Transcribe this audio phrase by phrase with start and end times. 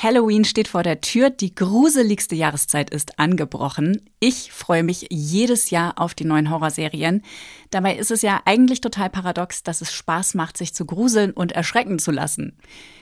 [0.00, 4.08] Halloween steht vor der Tür, die gruseligste Jahreszeit ist angebrochen.
[4.20, 7.22] Ich freue mich jedes Jahr auf die neuen Horrorserien.
[7.70, 11.50] Dabei ist es ja eigentlich total paradox, dass es Spaß macht, sich zu gruseln und
[11.50, 12.56] erschrecken zu lassen.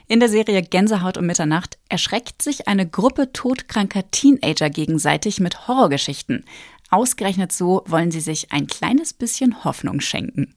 [0.08, 6.46] In der Serie Gänsehaut um Mitternacht erschreckt sich eine Gruppe todkranker Teenager gegenseitig mit Horrorgeschichten.
[6.88, 10.54] Ausgerechnet so wollen sie sich ein kleines bisschen Hoffnung schenken.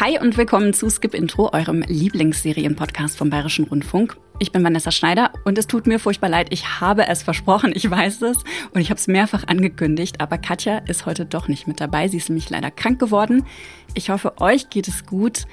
[0.00, 4.16] Hi und willkommen zu Skip Intro, eurem Lieblingsserienpodcast vom Bayerischen Rundfunk.
[4.38, 6.46] Ich bin Vanessa Schneider und es tut mir furchtbar leid.
[6.48, 8.38] Ich habe es versprochen, ich weiß es
[8.72, 12.08] und ich habe es mehrfach angekündigt, aber Katja ist heute doch nicht mit dabei.
[12.08, 13.44] Sie ist nämlich leider krank geworden.
[13.92, 15.44] Ich hoffe, euch geht es gut.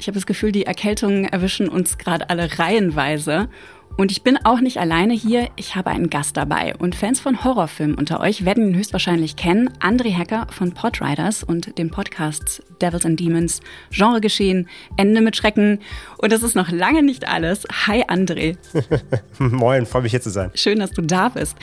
[0.00, 3.48] Ich habe das Gefühl, die Erkältungen erwischen uns gerade alle reihenweise.
[3.96, 6.74] Und ich bin auch nicht alleine hier, ich habe einen Gast dabei.
[6.76, 9.70] Und Fans von Horrorfilmen unter euch werden ihn höchstwahrscheinlich kennen.
[9.80, 13.60] André Hacker von Podriders und den Podcasts Devils and Demons,
[13.90, 15.80] Genregeschehen, Ende mit Schrecken.
[16.18, 17.64] Und das ist noch lange nicht alles.
[17.86, 18.56] Hi André.
[19.38, 20.50] Moin, freue mich hier zu sein.
[20.54, 21.56] Schön, dass du da bist.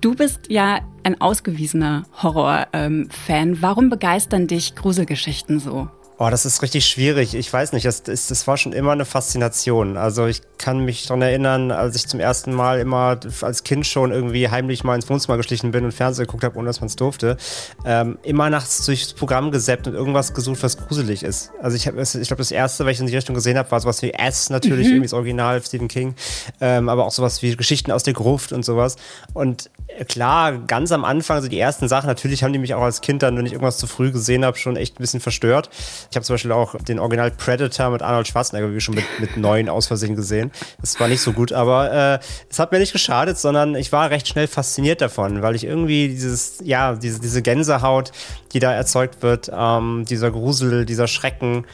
[0.00, 3.08] Du bist ja ein ausgewiesener Horror-Fan.
[3.28, 5.88] Ähm, Warum begeistern dich Gruselgeschichten so?
[6.22, 7.34] Oh, das ist richtig schwierig.
[7.34, 9.96] Ich weiß nicht, das, das, das war schon immer eine Faszination.
[9.96, 14.12] Also ich kann mich daran erinnern, als ich zum ersten Mal immer als Kind schon
[14.12, 16.96] irgendwie heimlich mal ins Wohnzimmer geschlichen bin und Fernsehen geguckt habe, ohne dass man es
[16.96, 17.38] durfte.
[17.86, 21.52] Ähm, immer nachts durchs Programm gesäppt und irgendwas gesucht, was gruselig ist.
[21.62, 24.02] Also ich, ich glaube, das erste, was ich in die Richtung gesehen habe, war sowas
[24.02, 24.92] wie S natürlich, mhm.
[24.92, 26.14] irgendwie das Original Stephen King.
[26.60, 28.96] Ähm, aber auch sowas wie Geschichten aus der Gruft und sowas.
[29.32, 29.70] Und
[30.06, 33.22] klar, ganz am Anfang, also die ersten Sachen, natürlich haben die mich auch als Kind
[33.22, 35.70] dann, wenn ich irgendwas zu früh gesehen habe, schon echt ein bisschen verstört.
[36.10, 39.36] Ich habe zum Beispiel auch den Original Predator mit Arnold Schwarzenegger wie schon mit, mit
[39.36, 40.50] neun aus Versehen gesehen.
[40.80, 42.18] Das war nicht so gut, aber äh,
[42.50, 46.08] es hat mir nicht geschadet, sondern ich war recht schnell fasziniert davon, weil ich irgendwie
[46.08, 48.10] dieses, ja, diese, diese Gänsehaut,
[48.52, 51.64] die da erzeugt wird, ähm, dieser Grusel, dieser Schrecken,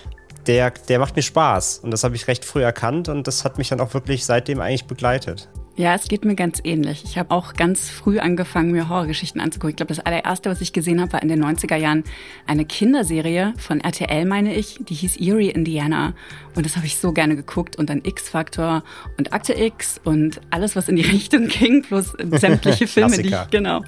[0.47, 1.79] der, der macht mir Spaß.
[1.79, 4.61] Und das habe ich recht früh erkannt und das hat mich dann auch wirklich seitdem
[4.61, 5.49] eigentlich begleitet.
[5.79, 7.05] Ja, es geht mir ganz ähnlich.
[7.05, 9.71] Ich habe auch ganz früh angefangen, mir Horrorgeschichten anzugucken.
[9.71, 12.03] Ich glaube, das allererste, was ich gesehen habe, war in den 90er Jahren
[12.47, 14.79] eine Kinderserie von RTL, meine ich.
[14.81, 16.15] Die hieß Erie, Indiana.
[16.55, 17.77] Und das habe ich so gerne geguckt.
[17.77, 18.85] Und dann X-Factor
[19.19, 23.51] und Akte X und alles, was in die Richtung ging, plus sämtliche Filme, die ich,
[23.51, 23.81] genau,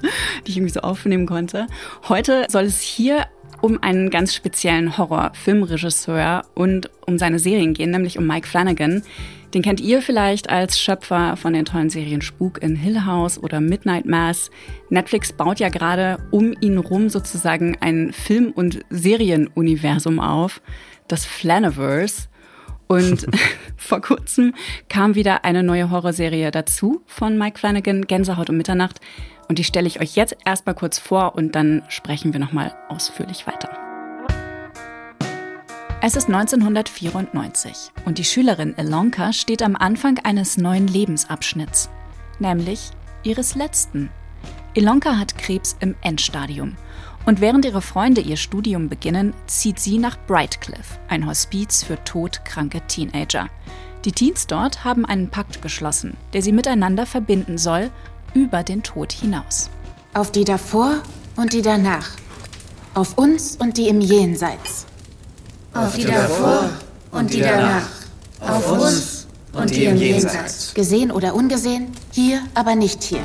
[0.45, 1.65] die ich irgendwie so aufnehmen konnte.
[2.07, 3.25] Heute soll es hier
[3.61, 9.03] um einen ganz speziellen Horror-Filmregisseur und um seine Serien gehen, nämlich um Mike Flanagan.
[9.53, 13.59] Den kennt ihr vielleicht als Schöpfer von den tollen Serien Spuk in Hill House oder
[13.59, 14.51] Midnight Mass.
[14.89, 20.61] Netflix baut ja gerade um ihn rum sozusagen ein Film- und Serienuniversum auf,
[21.07, 22.27] das Flaniverse.
[22.87, 23.25] Und
[23.77, 24.53] vor kurzem
[24.87, 28.99] kam wieder eine neue Horrorserie dazu von Mike Flanagan, Gänsehaut um Mitternacht.
[29.49, 33.47] Und die stelle ich euch jetzt erstmal kurz vor und dann sprechen wir nochmal ausführlich
[33.47, 33.69] weiter.
[36.01, 41.89] Es ist 1994 und die Schülerin Elonka steht am Anfang eines neuen Lebensabschnitts,
[42.37, 42.91] nämlich
[43.23, 44.09] ihres letzten.
[44.75, 46.75] Elonka hat Krebs im Endstadium
[47.25, 52.81] und während ihre Freunde ihr Studium beginnen, zieht sie nach Brightcliff, ein Hospiz für todkranke
[52.87, 53.49] Teenager.
[54.05, 57.91] Die Teens dort haben einen Pakt geschlossen, der sie miteinander verbinden soll,
[58.33, 59.69] über den Tod hinaus.
[60.13, 61.01] Auf die davor
[61.35, 62.09] und die danach.
[62.93, 64.85] Auf uns und die im Jenseits.
[65.73, 66.69] Auf die davor
[67.11, 67.87] und die danach.
[68.41, 70.73] Auf uns und die im Jenseits.
[70.73, 73.21] Gesehen oder ungesehen, hier, aber nicht hier.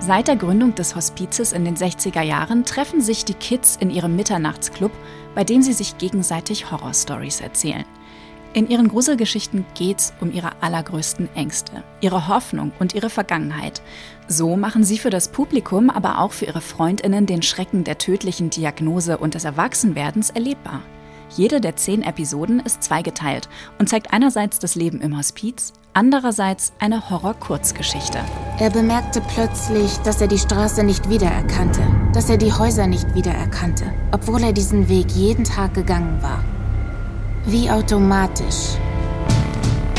[0.00, 4.16] Seit der Gründung des Hospizes in den 60er Jahren treffen sich die Kids in ihrem
[4.16, 4.92] Mitternachtsclub,
[5.34, 7.84] bei dem sie sich gegenseitig Horrorstories erzählen.
[8.54, 13.82] In ihren Gruselgeschichten geht's um ihre allergrößten Ängste, ihre Hoffnung und ihre Vergangenheit.
[14.28, 18.50] So machen sie für das Publikum, aber auch für ihre Freundinnen den Schrecken der tödlichen
[18.50, 20.82] Diagnose und des Erwachsenwerdens erlebbar.
[21.30, 23.48] Jede der zehn Episoden ist zweigeteilt
[23.80, 28.20] und zeigt einerseits das Leben im Hospiz, andererseits eine Horror-Kurzgeschichte.
[28.60, 31.82] Er bemerkte plötzlich, dass er die Straße nicht wiedererkannte,
[32.12, 36.44] dass er die Häuser nicht wiedererkannte, obwohl er diesen Weg jeden Tag gegangen war.
[37.46, 38.78] Wie automatisch.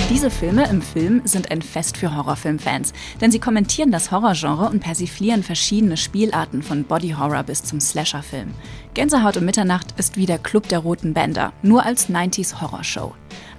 [0.10, 2.92] Diese Filme im Film sind ein Fest für Horrorfilmfans,
[3.22, 8.56] denn sie kommentieren das Horrorgenre und persiflieren verschiedene Spielarten von Body Horror bis zum Slasher-Film.
[8.96, 13.14] Gänsehaut um Mitternacht ist wie der Club der Roten Bänder, nur als 90s Horrorshow.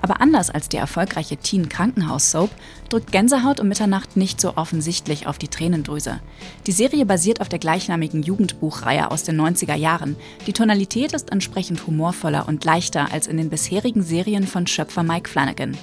[0.06, 2.50] Aber anders als die erfolgreiche Teen-Krankenhaus-Soap
[2.90, 6.20] drückt Gänsehaut um Mitternacht nicht so offensichtlich auf die Tränendrüse.
[6.68, 10.14] Die Serie basiert auf der gleichnamigen Jugendbuchreihe aus den 90er Jahren.
[10.46, 15.28] Die Tonalität ist entsprechend humorvoller und leichter als in den bisherigen Serien von Schöpfer Mike
[15.28, 15.76] Flanagan.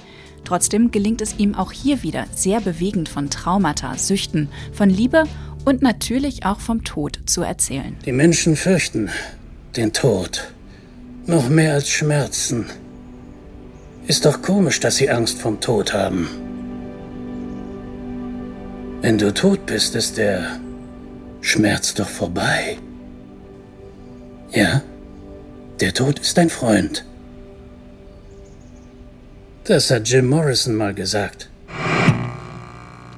[0.44, 5.24] Trotzdem gelingt es ihm auch hier wieder sehr bewegend von Traumata, Süchten, von Liebe
[5.66, 7.94] und natürlich auch vom Tod zu erzählen.
[8.06, 9.10] Die Menschen fürchten
[9.76, 10.54] den Tod
[11.26, 12.70] noch mehr als Schmerzen.
[14.06, 16.28] Ist doch komisch, dass Sie Angst vom Tod haben.
[19.00, 20.60] Wenn du tot bist, ist der
[21.40, 22.78] Schmerz doch vorbei.
[24.52, 24.82] Ja,
[25.80, 27.04] der Tod ist dein Freund.
[29.64, 31.48] Das hat Jim Morrison mal gesagt.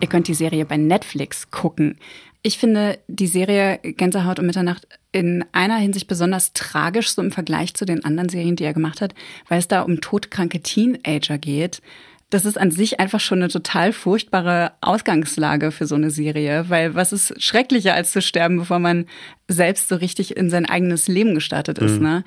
[0.01, 1.99] Ihr könnt die Serie bei Netflix gucken.
[2.47, 7.75] Ich finde die Serie Gänsehaut um Mitternacht in einer Hinsicht besonders tragisch, so im Vergleich
[7.75, 9.17] zu den anderen Serien, die er gemacht hat,
[9.49, 11.83] weil es da um todkranke Teenager geht.
[12.31, 16.95] Das ist an sich einfach schon eine total furchtbare Ausgangslage für so eine Serie, weil
[16.95, 19.07] was ist schrecklicher als zu sterben, bevor man
[19.49, 22.03] selbst so richtig in sein eigenes Leben gestartet ist, mhm.
[22.03, 22.25] ne?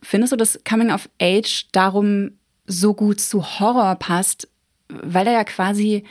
[0.00, 4.48] Findest du, dass Coming of Age darum so gut zu Horror passt,
[4.88, 6.04] weil er ja quasi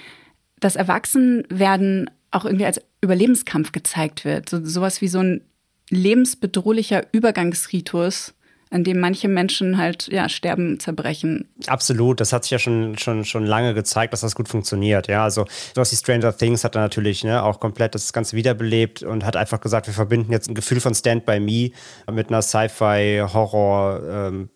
[0.60, 4.50] das Erwachsenwerden auch irgendwie als Überlebenskampf gezeigt wird.
[4.50, 5.42] So, sowas wie so ein
[5.90, 8.34] lebensbedrohlicher Übergangsritus
[8.72, 11.50] an dem manche Menschen halt ja sterben, zerbrechen.
[11.68, 15.10] Absolut, das hat sich ja schon schon schon lange gezeigt, dass das gut funktioniert.
[15.10, 15.46] Ja, also
[15.76, 19.36] sowas wie Stranger Things hat er natürlich ne, auch komplett das Ganze wiederbelebt und hat
[19.36, 21.72] einfach gesagt, wir verbinden jetzt ein Gefühl von Stand by Me
[22.10, 24.50] mit einer Sci-Fi, Horror, ähm.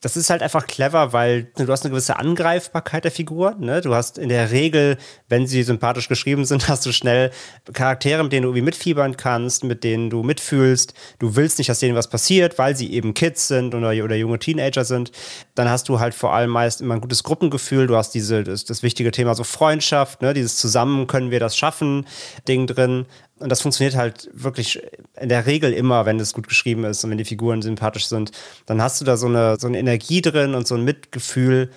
[0.00, 3.56] Das ist halt einfach clever, weil du hast eine gewisse Angreifbarkeit der Figur.
[3.58, 3.80] Ne?
[3.80, 4.98] Du hast in der Regel,
[5.28, 7.30] wenn sie sympathisch geschrieben sind, hast du schnell
[7.72, 10.92] Charaktere, mit denen du irgendwie mitfiebern kannst, mit denen du mitfühlst.
[11.18, 14.38] Du willst nicht, dass denen was passiert weil sie eben Kids sind oder, oder junge
[14.38, 15.12] Teenager sind,
[15.54, 17.86] dann hast du halt vor allem meist immer ein gutes Gruppengefühl.
[17.86, 21.56] Du hast diese, das, das wichtige Thema so Freundschaft, ne, dieses Zusammen können wir das
[21.56, 22.06] schaffen,
[22.46, 23.06] Ding drin.
[23.38, 24.82] Und das funktioniert halt wirklich
[25.20, 28.32] in der Regel immer, wenn es gut geschrieben ist und wenn die Figuren sympathisch sind.
[28.66, 31.70] Dann hast du da so eine, so eine Energie drin und so ein Mitgefühl,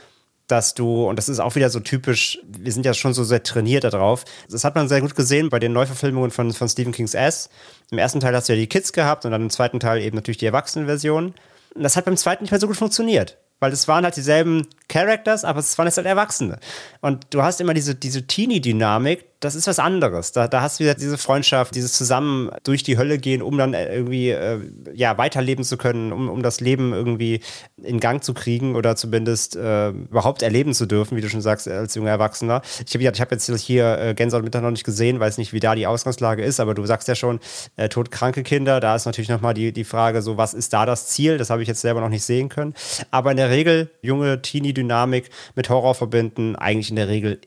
[0.51, 3.44] dass du, und das ist auch wieder so typisch, wir sind ja schon so sehr
[3.44, 4.25] trainiert darauf.
[4.50, 7.50] Das hat man sehr gut gesehen bei den Neuverfilmungen von, von Stephen King's S.
[7.89, 10.15] Im ersten Teil hast du ja die Kids gehabt und dann im zweiten Teil eben
[10.15, 11.33] natürlich die Erwachsenenversion.
[11.74, 14.68] Und das hat beim zweiten nicht mehr so gut funktioniert weil es waren halt dieselben
[14.89, 16.59] Characters, aber es waren jetzt halt Erwachsene.
[17.00, 20.32] Und du hast immer diese, diese Teenie-Dynamik, das ist was anderes.
[20.32, 23.74] Da, da hast du wieder diese Freundschaft, dieses Zusammen durch die Hölle gehen, um dann
[23.74, 24.60] irgendwie äh,
[24.94, 27.42] ja, weiterleben zu können, um, um das Leben irgendwie
[27.82, 31.68] in Gang zu kriegen oder zumindest äh, überhaupt erleben zu dürfen, wie du schon sagst,
[31.68, 32.62] als junger Erwachsener.
[32.86, 35.74] Ich habe hab jetzt hier äh, Gänsehaut Mittag noch nicht gesehen, weiß nicht, wie da
[35.74, 37.40] die Ausgangslage ist, aber du sagst ja schon,
[37.78, 41.08] äh, todkranke Kinder, da ist natürlich nochmal die, die Frage, so was ist da das
[41.08, 41.40] Ziel?
[41.40, 42.76] Das habe ich jetzt selber noch nicht sehen können.
[43.10, 47.40] Aber in der Regel, junge Teenie-Dynamik mit Horror verbinden, eigentlich in der Regel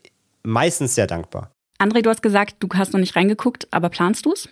[0.43, 1.54] meistens sehr dankbar.
[1.77, 4.49] André, du hast gesagt, du hast noch nicht reingeguckt, aber planst du es?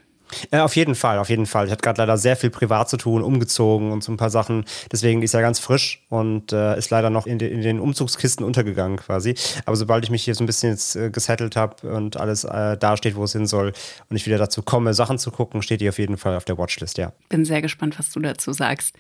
[0.52, 1.66] Äh, auf jeden Fall, auf jeden Fall.
[1.66, 4.66] Ich hatte gerade leider sehr viel privat zu tun, umgezogen und so ein paar Sachen.
[4.92, 8.46] Deswegen ist er ganz frisch und äh, ist leider noch in, de, in, den Umzugskisten
[8.46, 9.36] untergegangen quasi.
[9.66, 12.78] Aber sobald ich mich hier so ein bisschen jetzt äh, gesettelt habe und alles äh,
[12.78, 13.74] da steht, wo es hin soll
[14.10, 16.58] und ich wieder dazu komme, Sachen zu gucken, steht die auf jeden Fall auf der
[16.58, 17.14] Watchlist, ja.
[17.30, 18.96] Bin sehr gespannt, was du dazu sagst.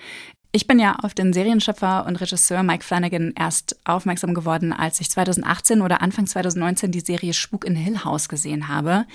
[0.55, 5.09] Ich bin ja auf den Serienschöpfer und Regisseur Mike Flanagan erst aufmerksam geworden, als ich
[5.09, 9.05] 2018 oder Anfang 2019 die Serie Spuk in Hill House gesehen habe.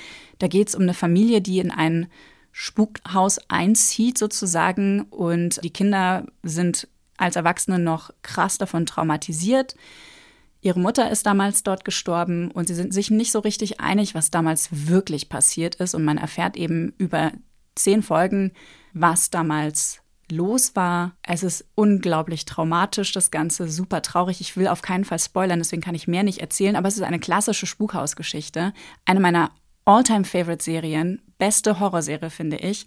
[0.40, 2.08] Da geht es um eine Familie, die in ein
[2.50, 9.76] Spukhaus einzieht sozusagen und die Kinder sind als Erwachsene noch krass davon traumatisiert.
[10.60, 14.32] Ihre Mutter ist damals dort gestorben und sie sind sich nicht so richtig einig, was
[14.32, 15.94] damals wirklich passiert ist.
[15.94, 17.30] Und man erfährt eben über
[17.76, 18.50] zehn Folgen,
[18.92, 20.00] was damals
[20.30, 21.12] los war.
[21.22, 24.40] Es ist unglaublich traumatisch, das Ganze super traurig.
[24.40, 27.02] Ich will auf keinen Fall spoilern, deswegen kann ich mehr nicht erzählen, aber es ist
[27.02, 28.72] eine klassische Spukhausgeschichte.
[29.04, 29.50] Eine meiner
[29.84, 32.86] All-Time-Favorite-Serien, beste Horrorserie, finde ich.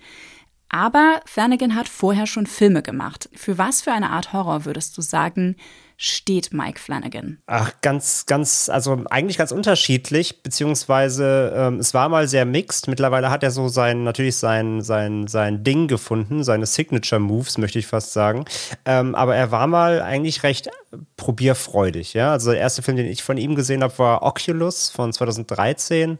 [0.70, 3.30] Aber Flanagan hat vorher schon Filme gemacht.
[3.34, 5.58] Für was für eine Art Horror würdest du sagen,
[6.04, 7.38] steht Mike Flanagan?
[7.46, 12.88] Ach, ganz, ganz, also eigentlich ganz unterschiedlich, beziehungsweise ähm, es war mal sehr mixed.
[12.88, 17.78] Mittlerweile hat er so sein, natürlich sein, sein, sein Ding gefunden, seine Signature Moves, möchte
[17.78, 18.46] ich fast sagen.
[18.84, 20.72] Ähm, aber er war mal eigentlich recht
[21.16, 22.32] probierfreudig, ja.
[22.32, 26.18] Also der erste Film, den ich von ihm gesehen habe, war Oculus von 2013.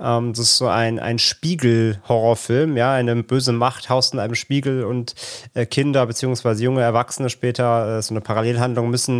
[0.00, 2.92] Ähm, das ist so ein, ein Spiegel-Horrorfilm, ja.
[2.92, 5.14] Eine böse Macht haust in einem Spiegel und
[5.54, 9.19] äh, Kinder beziehungsweise junge Erwachsene später, äh, so eine Parallelhandlung, müssen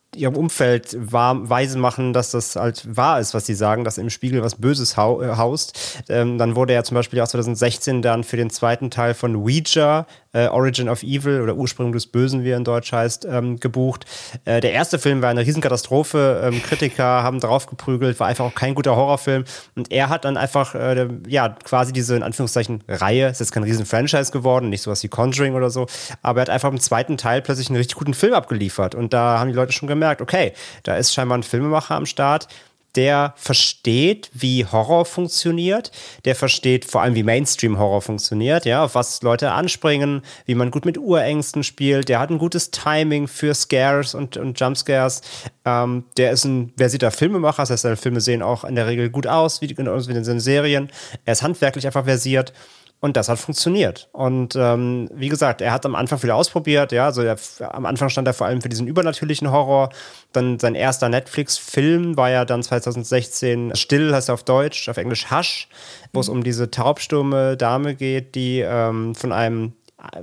[0.15, 4.09] ihrem Umfeld wahr, weise machen, dass das halt wahr ist, was sie sagen, dass im
[4.09, 6.03] Spiegel was Böses äh, haust.
[6.09, 10.05] Ähm, dann wurde er zum Beispiel auch 2016 dann für den zweiten Teil von Ouija,
[10.33, 14.05] äh, Origin of Evil oder Ursprung des Bösen, wie er in Deutsch heißt, ähm, gebucht.
[14.45, 16.41] Äh, der erste Film war eine Riesenkatastrophe.
[16.43, 19.43] Ähm, Kritiker haben draufgeprügelt, war einfach auch kein guter Horrorfilm.
[19.75, 23.63] Und er hat dann einfach, äh, ja, quasi diese, in Anführungszeichen, Reihe, ist jetzt kein
[23.63, 25.87] Riesen-Franchise geworden, nicht sowas wie Conjuring oder so,
[26.21, 28.95] aber er hat einfach im zweiten Teil plötzlich einen richtig guten Film abgeliefert.
[28.95, 30.53] Und da haben die Leute schon gemerkt, okay,
[30.83, 32.47] da ist scheinbar ein Filmemacher am Start,
[32.95, 35.91] der versteht, wie Horror funktioniert,
[36.25, 40.85] der versteht vor allem, wie Mainstream-Horror funktioniert, ja, auf was Leute anspringen, wie man gut
[40.85, 45.21] mit Urängsten spielt, der hat ein gutes Timing für Scares und, und Jumpscares,
[45.65, 49.09] ähm, der ist ein versierter Filmemacher, das heißt, seine Filme sehen auch in der Regel
[49.09, 50.91] gut aus, wie, wie in seinen Serien,
[51.25, 52.53] er ist handwerklich einfach versiert
[53.01, 54.09] und das hat funktioniert.
[54.11, 56.91] Und ähm, wie gesagt, er hat am Anfang viel ausprobiert.
[56.91, 57.35] Ja, also er,
[57.71, 59.89] am Anfang stand er vor allem für diesen übernatürlichen Horror.
[60.33, 65.31] Dann sein erster Netflix-Film war ja dann 2016 Still, heißt er auf Deutsch, auf Englisch
[65.31, 65.67] Hush,
[66.13, 69.73] wo es um diese taubstumme Dame geht, die ähm, von einem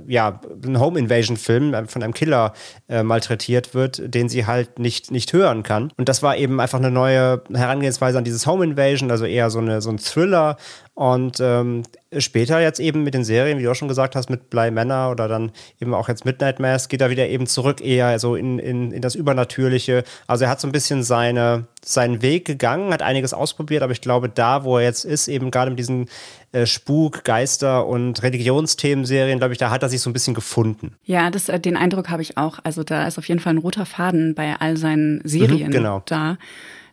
[0.07, 2.53] ja, ein Home Invasion Film äh, von einem Killer
[2.87, 5.91] äh, malträtiert wird, den sie halt nicht, nicht hören kann.
[5.97, 9.59] Und das war eben einfach eine neue Herangehensweise an dieses Home Invasion, also eher so,
[9.59, 10.57] eine, so ein Thriller.
[10.99, 11.83] Und ähm,
[12.17, 15.11] später jetzt eben mit den Serien, wie du auch schon gesagt hast, mit Bly Manor
[15.11, 18.59] oder dann eben auch jetzt Midnight Mass, geht er wieder eben zurück eher so in,
[18.59, 20.03] in, in das Übernatürliche.
[20.27, 24.01] Also er hat so ein bisschen seine, seinen Weg gegangen, hat einiges ausprobiert, aber ich
[24.01, 26.09] glaube, da, wo er jetzt ist, eben gerade mit diesen
[26.51, 30.97] äh, Spuk, Geister und Religionsthemenserien, glaube ich, da hat er sich so ein bisschen gefunden.
[31.05, 32.59] Ja, das, äh, den Eindruck habe ich auch.
[32.65, 36.03] Also da ist auf jeden Fall ein roter Faden bei all seinen Serien mhm, genau.
[36.07, 36.37] da.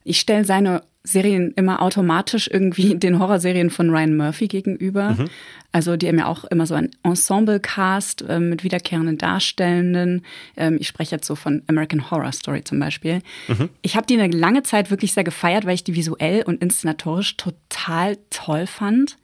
[0.04, 5.12] Ich stelle seine Serien immer automatisch irgendwie den Horrorserien von Ryan Murphy gegenüber.
[5.12, 5.28] Mhm.
[5.72, 10.22] Also die haben ja auch immer so ein Ensemble-Cast äh, mit wiederkehrenden Darstellenden.
[10.56, 13.20] Ähm, ich spreche jetzt so von American Horror Story zum Beispiel.
[13.48, 13.68] Mhm.
[13.82, 17.36] Ich habe die eine lange Zeit wirklich sehr gefeiert, weil ich die visuell und inszenatorisch
[17.36, 19.16] total toll fand.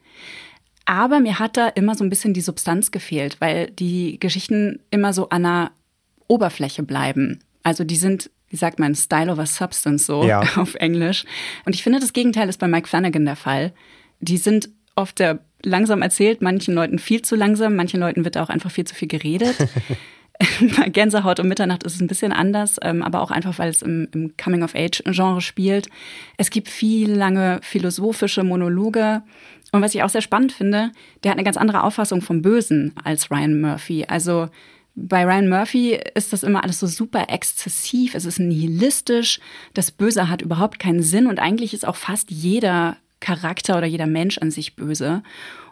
[0.84, 5.12] Aber mir hat da immer so ein bisschen die Substanz gefehlt, weil die Geschichten immer
[5.12, 5.72] so an einer
[6.28, 7.40] Oberfläche bleiben.
[7.62, 10.40] Also die sind, wie sagt man, Style over Substance so ja.
[10.56, 11.25] auf Englisch.
[11.64, 13.73] Und ich finde, das Gegenteil ist bei Mike Flanagan der Fall.
[14.21, 18.50] Die sind oft der langsam erzählt, manchen Leuten viel zu langsam, manchen Leuten wird auch
[18.50, 19.56] einfach viel zu viel geredet.
[20.76, 23.80] bei Gänsehaut um Mitternacht ist es ein bisschen anders, ähm, aber auch einfach, weil es
[23.80, 25.88] im, im Coming-of-Age-Genre spielt.
[26.37, 29.23] Es gibt viel lange philosophische Monologe.
[29.73, 30.90] Und was ich auch sehr spannend finde,
[31.25, 34.04] der hat eine ganz andere Auffassung vom Bösen als Ryan Murphy.
[34.06, 34.50] Also
[34.94, 39.40] bei Ryan Murphy ist das immer alles so super exzessiv, es ist nihilistisch,
[39.75, 44.06] das Böse hat überhaupt keinen Sinn und eigentlich ist auch fast jeder Charakter oder jeder
[44.06, 45.22] Mensch an sich böse.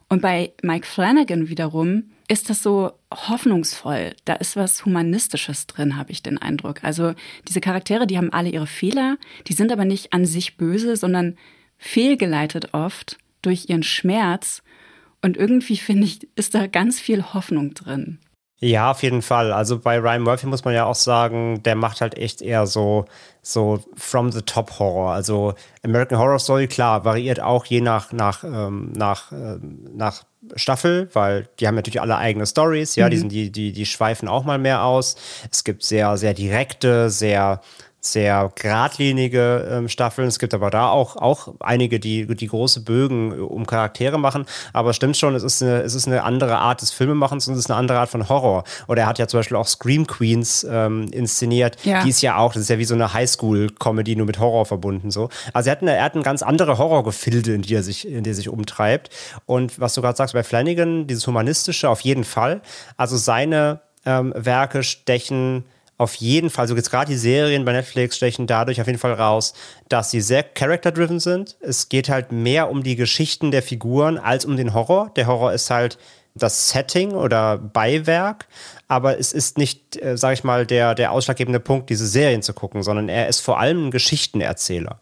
[0.08, 4.14] Und bei Mike Flanagan wiederum ist das so hoffnungsvoll.
[4.24, 6.82] Da ist was Humanistisches drin, habe ich den Eindruck.
[6.82, 7.14] Also
[7.48, 11.36] diese Charaktere, die haben alle ihre Fehler, die sind aber nicht an sich böse, sondern
[11.76, 14.62] fehlgeleitet oft durch ihren Schmerz.
[15.22, 18.18] Und irgendwie finde ich, ist da ganz viel Hoffnung drin.
[18.62, 19.52] Ja, auf jeden Fall.
[19.52, 23.06] Also bei Ryan Murphy muss man ja auch sagen, der macht halt echt eher so,
[23.40, 25.12] so from the top Horror.
[25.12, 29.58] Also American Horror Story, klar, variiert auch je nach, nach, ähm, nach, äh,
[29.94, 30.24] nach
[30.56, 33.10] Staffel, weil die haben natürlich alle eigene Stories, ja, mhm.
[33.10, 35.16] die, sind, die, die, die schweifen auch mal mehr aus.
[35.50, 37.62] Es gibt sehr, sehr direkte, sehr,
[38.00, 40.26] sehr geradlinige ähm, Staffeln.
[40.26, 44.46] Es gibt aber da auch, auch einige, die, die große Bögen äh, um Charaktere machen.
[44.72, 47.54] Aber es stimmt schon, es ist, eine, es ist eine andere Art des Filmemachens und
[47.54, 48.64] es ist eine andere Art von Horror.
[48.88, 51.76] Oder er hat ja zum Beispiel auch Scream Queens ähm, inszeniert.
[51.84, 52.02] Ja.
[52.02, 55.10] Die ist ja auch, das ist ja wie so eine Highschool-Comedy, nur mit Horror verbunden.
[55.10, 55.28] So.
[55.52, 58.24] Also er hat, eine, er hat eine ganz andere Horrorgefilde, in die er sich, in
[58.24, 59.10] die er sich umtreibt.
[59.44, 62.62] Und was du gerade sagst bei Flanagan, dieses Humanistische auf jeden Fall.
[62.96, 65.64] Also seine ähm, Werke stechen
[66.00, 69.12] auf jeden Fall, so jetzt gerade die Serien bei Netflix stechen dadurch auf jeden Fall
[69.12, 69.52] raus,
[69.90, 71.58] dass sie sehr character-driven sind.
[71.60, 75.12] Es geht halt mehr um die Geschichten der Figuren als um den Horror.
[75.16, 75.98] Der Horror ist halt
[76.34, 78.46] das Setting oder Beiwerk,
[78.88, 82.54] aber es ist nicht, äh, sag ich mal, der, der ausschlaggebende Punkt, diese Serien zu
[82.54, 84.98] gucken, sondern er ist vor allem ein Geschichtenerzähler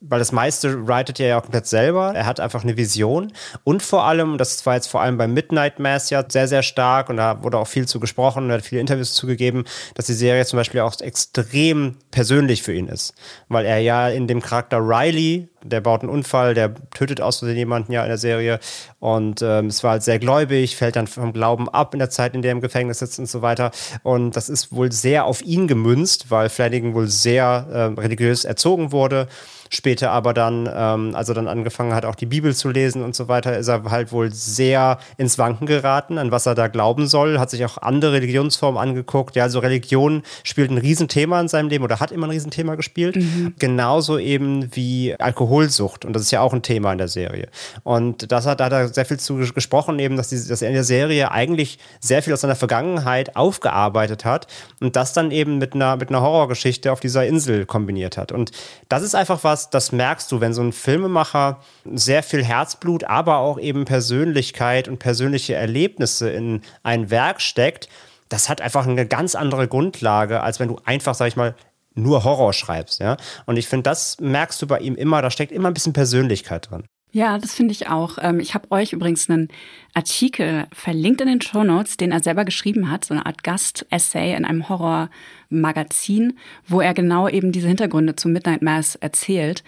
[0.00, 2.12] weil das meiste writet er ja auch komplett selber.
[2.14, 3.32] Er hat einfach eine Vision.
[3.64, 7.08] Und vor allem, das war jetzt vor allem bei Midnight Mass ja sehr, sehr stark
[7.08, 10.12] und da wurde auch viel zu gesprochen und er hat viele Interviews zugegeben, dass die
[10.12, 13.14] Serie zum Beispiel auch extrem persönlich für ihn ist,
[13.48, 17.92] weil er ja in dem Charakter Riley, der baut einen Unfall, der tötet Versehen jemanden
[17.92, 18.60] ja in der Serie
[18.98, 22.34] und ähm, es war halt sehr gläubig, fällt dann vom Glauben ab in der Zeit,
[22.34, 23.70] in der er im Gefängnis sitzt und so weiter.
[24.02, 28.92] Und das ist wohl sehr auf ihn gemünzt, weil Flanagan wohl sehr äh, religiös erzogen
[28.92, 29.26] wurde
[29.70, 33.14] Später aber dann, ähm, als er dann angefangen hat, auch die Bibel zu lesen und
[33.14, 37.06] so weiter, ist er halt wohl sehr ins Wanken geraten, an was er da glauben
[37.06, 39.36] soll, hat sich auch andere Religionsformen angeguckt.
[39.36, 43.16] Ja, also Religion spielt ein Riesenthema in seinem Leben oder hat immer ein Riesenthema gespielt.
[43.16, 43.54] Mhm.
[43.58, 46.04] Genauso eben wie Alkoholsucht.
[46.04, 47.48] Und das ist ja auch ein Thema in der Serie.
[47.82, 50.68] Und das hat, da hat er sehr viel zu gesprochen, eben, dass, die, dass er
[50.68, 54.46] in der Serie eigentlich sehr viel aus seiner Vergangenheit aufgearbeitet hat
[54.80, 58.32] und das dann eben mit einer, mit einer Horrorgeschichte auf dieser Insel kombiniert hat.
[58.32, 58.50] Und
[58.88, 61.60] das ist einfach was, was, das merkst du, wenn so ein Filmemacher
[61.94, 67.88] sehr viel Herzblut, aber auch eben Persönlichkeit und persönliche Erlebnisse in ein Werk steckt,
[68.28, 71.54] das hat einfach eine ganz andere Grundlage, als wenn du einfach, sag ich mal,
[71.94, 73.16] nur Horror schreibst, ja.
[73.46, 76.68] Und ich finde, das merkst du bei ihm immer, da steckt immer ein bisschen Persönlichkeit
[76.68, 76.82] drin.
[77.14, 78.18] Ja, das finde ich auch.
[78.20, 79.46] Ähm, ich habe euch übrigens einen
[79.94, 84.34] Artikel verlinkt in den Show Notes, den er selber geschrieben hat, so eine Art Gast-Essay
[84.34, 89.62] in einem Horror-Magazin, wo er genau eben diese Hintergründe zu Midnight Mass erzählt.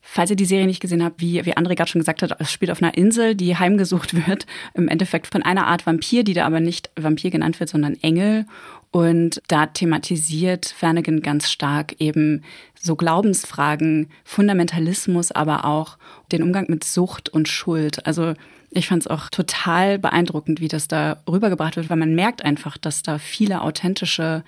[0.00, 2.52] Falls ihr die Serie nicht gesehen habt, wie, wie André gerade schon gesagt hat, es
[2.52, 6.46] spielt auf einer Insel, die heimgesucht wird, im Endeffekt von einer Art Vampir, die da
[6.46, 8.46] aber nicht Vampir genannt wird, sondern Engel.
[8.92, 12.44] Und da thematisiert Flanagan ganz stark eben
[12.82, 15.98] so Glaubensfragen, Fundamentalismus, aber auch
[16.32, 18.04] den Umgang mit Sucht und Schuld.
[18.06, 18.34] Also
[18.70, 22.76] ich fand es auch total beeindruckend, wie das da rübergebracht wird, weil man merkt einfach,
[22.78, 24.42] dass da viele authentische,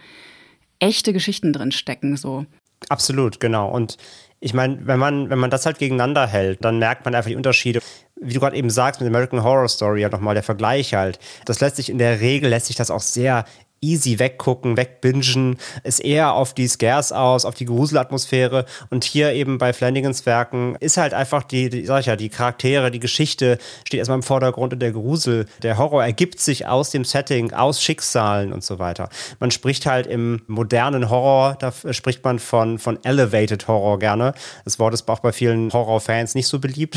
[0.80, 2.16] echte Geschichten drin stecken.
[2.16, 2.44] So.
[2.88, 3.70] Absolut, genau.
[3.70, 3.98] Und
[4.40, 7.36] ich meine, wenn man, wenn man das halt gegeneinander hält, dann merkt man einfach die
[7.36, 7.80] Unterschiede.
[8.20, 11.20] Wie du gerade eben sagst, mit American Horror Story, ja nochmal der Vergleich halt.
[11.44, 13.44] Das lässt sich in der Regel, lässt sich das auch sehr
[13.84, 19.58] easy weggucken, wegbingen, ist eher auf die Scares aus, auf die Gruselatmosphäre und hier eben
[19.58, 23.58] bei Flanagans Werken ist halt einfach die, die, sag ich ja, die Charaktere, die Geschichte
[23.84, 27.82] steht erstmal im Vordergrund und der Grusel, der Horror ergibt sich aus dem Setting, aus
[27.82, 29.08] Schicksalen und so weiter.
[29.40, 34.34] Man spricht halt im modernen Horror, da spricht man von, von Elevated Horror gerne.
[34.64, 36.96] Das Wort ist auch bei vielen Horrorfans nicht so beliebt.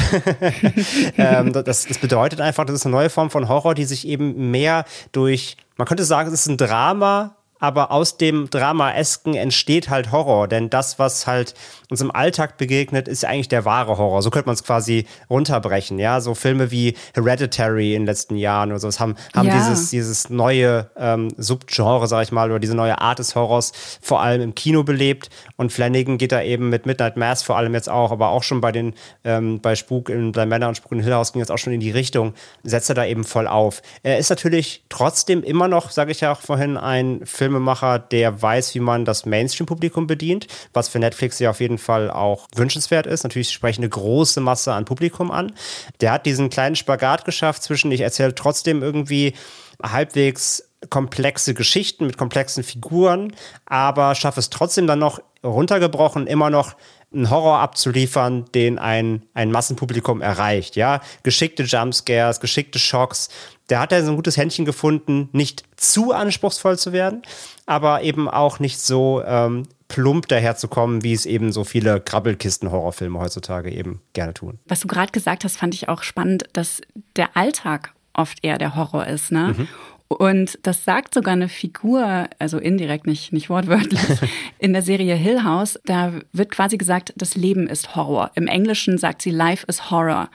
[1.17, 4.51] ähm, das, das bedeutet einfach, das ist eine neue Form von Horror, die sich eben
[4.51, 10.11] mehr durch man könnte sagen, es ist ein Drama, aber aus dem Dramaesken entsteht halt
[10.11, 11.53] Horror, denn das, was halt
[11.89, 14.21] uns im Alltag begegnet, ist eigentlich der wahre Horror.
[14.21, 16.19] So könnte man es quasi runterbrechen, ja.
[16.21, 19.57] So Filme wie Hereditary in den letzten Jahren oder so, haben, haben ja.
[19.57, 23.71] dieses, dieses neue ähm, Subgenre, sag ich mal, oder diese neue Art des Horrors
[24.01, 25.29] vor allem im Kino belebt.
[25.55, 28.61] Und Flanagan geht da eben mit Midnight Mass vor allem jetzt auch, aber auch schon
[28.61, 31.51] bei den, ähm, bei Spuk in bei Männer und Spuk in Hill House ging jetzt
[31.51, 32.33] auch schon in die Richtung,
[32.63, 33.81] setzt er da eben voll auf.
[34.03, 38.75] Er ist natürlich trotzdem immer noch, sage ich ja auch vorhin, ein Filmemacher, der weiß,
[38.75, 43.23] wie man das Mainstream-Publikum bedient, was für Netflix ja auf jeden Fall auch wünschenswert ist.
[43.23, 45.53] Natürlich spreche eine große Masse an Publikum an.
[46.01, 49.33] Der hat diesen kleinen Spagat geschafft zwischen, ich erzähle trotzdem irgendwie
[49.81, 53.33] halbwegs komplexe Geschichten mit komplexen Figuren,
[53.65, 56.75] aber schaffe es trotzdem dann noch runtergebrochen, immer noch
[57.13, 60.75] einen Horror abzuliefern, den ein, ein Massenpublikum erreicht.
[60.75, 63.29] Ja, geschickte Jumpscares, geschickte Schocks.
[63.69, 67.21] Der hat ja so ein gutes Händchen gefunden, nicht zu anspruchsvoll zu werden,
[67.65, 73.71] aber eben auch nicht so ähm, plump daherzukommen, wie es eben so viele Krabbelkisten-Horrorfilme heutzutage
[73.71, 74.59] eben gerne tun.
[74.65, 76.81] Was du gerade gesagt hast, fand ich auch spannend, dass
[77.15, 79.55] der Alltag oft eher der Horror ist, ne?
[79.57, 79.67] Mhm.
[80.09, 83.99] Und das sagt sogar eine Figur, also indirekt, nicht, nicht wortwörtlich,
[84.59, 85.77] in der Serie Hill House.
[85.85, 88.31] Da wird quasi gesagt, das Leben ist Horror.
[88.35, 90.29] Im Englischen sagt sie Life is Horror.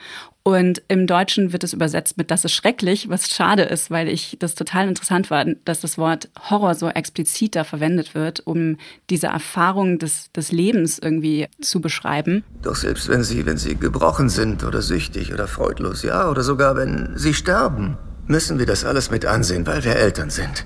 [0.45, 4.35] Und im Deutschen wird es übersetzt mit Das ist schrecklich, was schade ist, weil ich
[4.39, 8.75] das total interessant war, dass das Wort Horror so explizit da verwendet wird, um
[9.09, 12.43] diese Erfahrung des, des Lebens irgendwie zu beschreiben.
[12.61, 16.75] Doch selbst wenn sie, wenn sie gebrochen sind oder süchtig oder freudlos, ja, oder sogar
[16.75, 20.65] wenn sie sterben, müssen wir das alles mit ansehen, weil wir Eltern sind.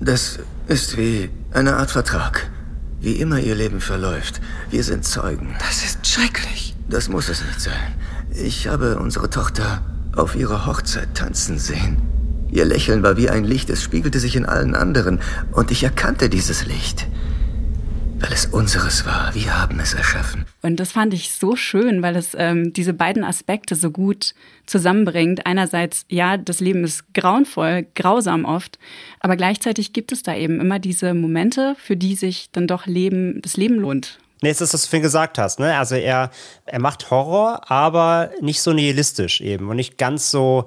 [0.00, 2.50] Das ist wie eine Art Vertrag.
[3.00, 4.40] Wie immer ihr Leben verläuft,
[4.70, 5.54] wir sind Zeugen.
[5.60, 6.74] Das ist schrecklich.
[6.88, 7.94] Das muss es nicht sein.
[8.38, 9.82] Ich habe unsere Tochter
[10.14, 11.96] auf ihrer Hochzeit tanzen sehen.
[12.50, 15.20] Ihr Lächeln war wie ein Licht, es spiegelte sich in allen anderen,
[15.52, 17.06] und ich erkannte dieses Licht.
[18.18, 19.34] Weil es unseres war.
[19.34, 20.44] Wir haben es erschaffen.
[20.60, 24.34] Und das fand ich so schön, weil es ähm, diese beiden Aspekte so gut
[24.66, 25.46] zusammenbringt.
[25.46, 28.78] Einerseits, ja, das Leben ist grauenvoll, grausam oft,
[29.18, 33.40] aber gleichzeitig gibt es da eben immer diese Momente, für die sich dann doch Leben,
[33.40, 34.18] das Leben lohnt.
[34.42, 35.58] Nee, ist das, was du vorhin gesagt hast.
[35.58, 35.76] Ne?
[35.76, 36.30] Also er,
[36.66, 40.66] er macht Horror, aber nicht so nihilistisch eben und nicht ganz so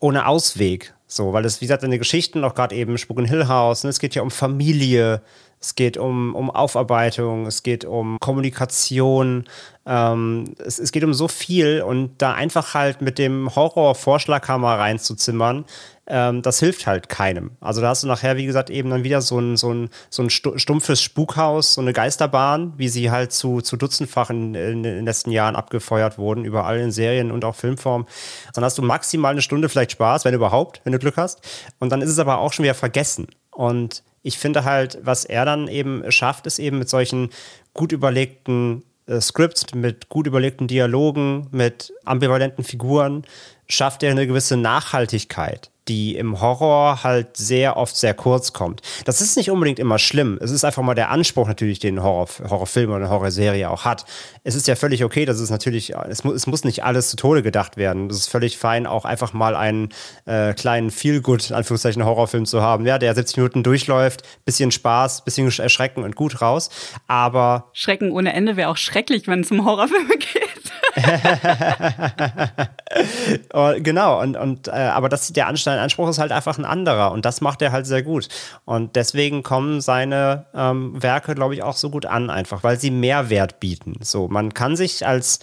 [0.00, 0.94] ohne Ausweg.
[1.06, 3.84] So, weil es, wie gesagt, in den Geschichten, auch gerade eben Spuk in Hill House,
[3.84, 3.90] ne?
[3.90, 5.22] es geht ja um Familie,
[5.60, 9.44] es geht um, um Aufarbeitung, es geht um Kommunikation,
[9.86, 15.64] ähm, es, es geht um so viel und da einfach halt mit dem Horror-Vorschlaghammer reinzuzimmern,
[16.06, 17.52] ähm, das hilft halt keinem.
[17.60, 20.22] Also da hast du nachher, wie gesagt, eben dann wieder so ein, so ein, so
[20.22, 25.04] ein stumpfes Spukhaus, so eine Geisterbahn, wie sie halt zu, zu dutzendfach in, in, den
[25.04, 28.06] letzten Jahren abgefeuert wurden, überall in Serien und auch Filmform.
[28.54, 31.40] Dann hast du maximal eine Stunde vielleicht Spaß, wenn überhaupt, wenn du Glück hast.
[31.78, 33.28] Und dann ist es aber auch schon wieder vergessen.
[33.52, 37.30] Und ich finde halt, was er dann eben schafft, ist eben mit solchen
[37.72, 43.24] gut überlegten äh, Scripts, mit gut überlegten Dialogen, mit ambivalenten Figuren,
[43.68, 48.82] schafft er eine gewisse Nachhaltigkeit die im Horror halt sehr oft sehr kurz kommt.
[49.04, 50.38] Das ist nicht unbedingt immer schlimm.
[50.40, 54.04] Es ist einfach mal der Anspruch natürlich, den Horror, Horrorfilm oder eine Horrorserie auch hat.
[54.44, 57.16] Es ist ja völlig okay, dass es natürlich, es, mu es muss nicht alles zu
[57.16, 58.08] Tode gedacht werden.
[58.08, 59.88] Das ist völlig fein, auch einfach mal einen
[60.26, 65.50] äh, kleinen Feel-Good, Anführungszeichen, Horrorfilm zu haben, ja, der 70 Minuten durchläuft, bisschen Spaß, bisschen
[65.50, 66.70] Erschrecken und gut raus.
[67.06, 67.70] Aber.
[67.72, 70.59] Schrecken ohne Ende wäre auch schrecklich, wenn es um Horrorfilme geht.
[73.78, 77.40] Genau, und, und äh, aber das, der Anspruch ist halt einfach ein anderer und das
[77.40, 78.28] macht er halt sehr gut.
[78.64, 82.90] Und deswegen kommen seine ähm, Werke, glaube ich, auch so gut an, einfach, weil sie
[82.90, 83.94] Mehrwert bieten.
[84.02, 85.40] So, man kann sich als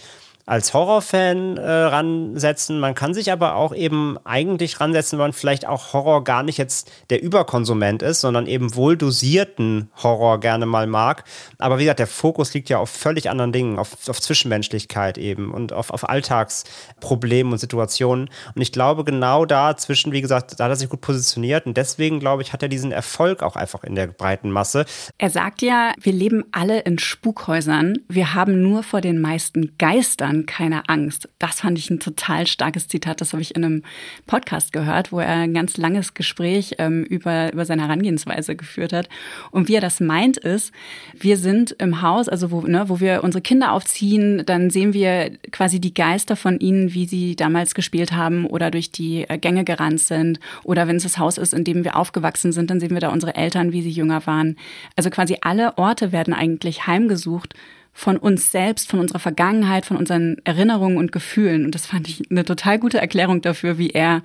[0.48, 2.80] als Horrorfan äh, ransetzen.
[2.80, 6.56] Man kann sich aber auch eben eigentlich ransetzen, wenn man vielleicht auch Horror gar nicht
[6.56, 11.24] jetzt der Überkonsument ist, sondern eben wohl dosierten Horror gerne mal mag.
[11.58, 15.52] Aber wie gesagt, der Fokus liegt ja auf völlig anderen Dingen, auf, auf Zwischenmenschlichkeit eben
[15.52, 18.30] und auf, auf Alltagsproblemen und Situationen.
[18.54, 22.20] Und ich glaube, genau dazwischen, wie gesagt, da hat er sich gut positioniert und deswegen,
[22.20, 24.86] glaube ich, hat er diesen Erfolg auch einfach in der breiten Masse.
[25.18, 27.98] Er sagt ja, wir leben alle in Spukhäusern.
[28.08, 31.28] Wir haben nur vor den meisten Geistern dann keine Angst.
[31.38, 33.20] Das fand ich ein total starkes Zitat.
[33.20, 33.82] Das habe ich in einem
[34.26, 39.08] Podcast gehört, wo er ein ganz langes Gespräch ähm, über, über seine Herangehensweise geführt hat.
[39.50, 40.72] Und wie er das meint ist,
[41.18, 45.30] wir sind im Haus, also wo, ne, wo wir unsere Kinder aufziehen, dann sehen wir
[45.50, 49.64] quasi die Geister von ihnen, wie sie damals gespielt haben oder durch die äh, Gänge
[49.64, 50.40] gerannt sind.
[50.64, 53.08] Oder wenn es das Haus ist, in dem wir aufgewachsen sind, dann sehen wir da
[53.08, 54.56] unsere Eltern, wie sie jünger waren.
[54.96, 57.54] Also quasi alle Orte werden eigentlich heimgesucht
[57.98, 61.64] von uns selbst, von unserer Vergangenheit, von unseren Erinnerungen und Gefühlen.
[61.64, 64.22] Und das fand ich eine total gute Erklärung dafür, wie er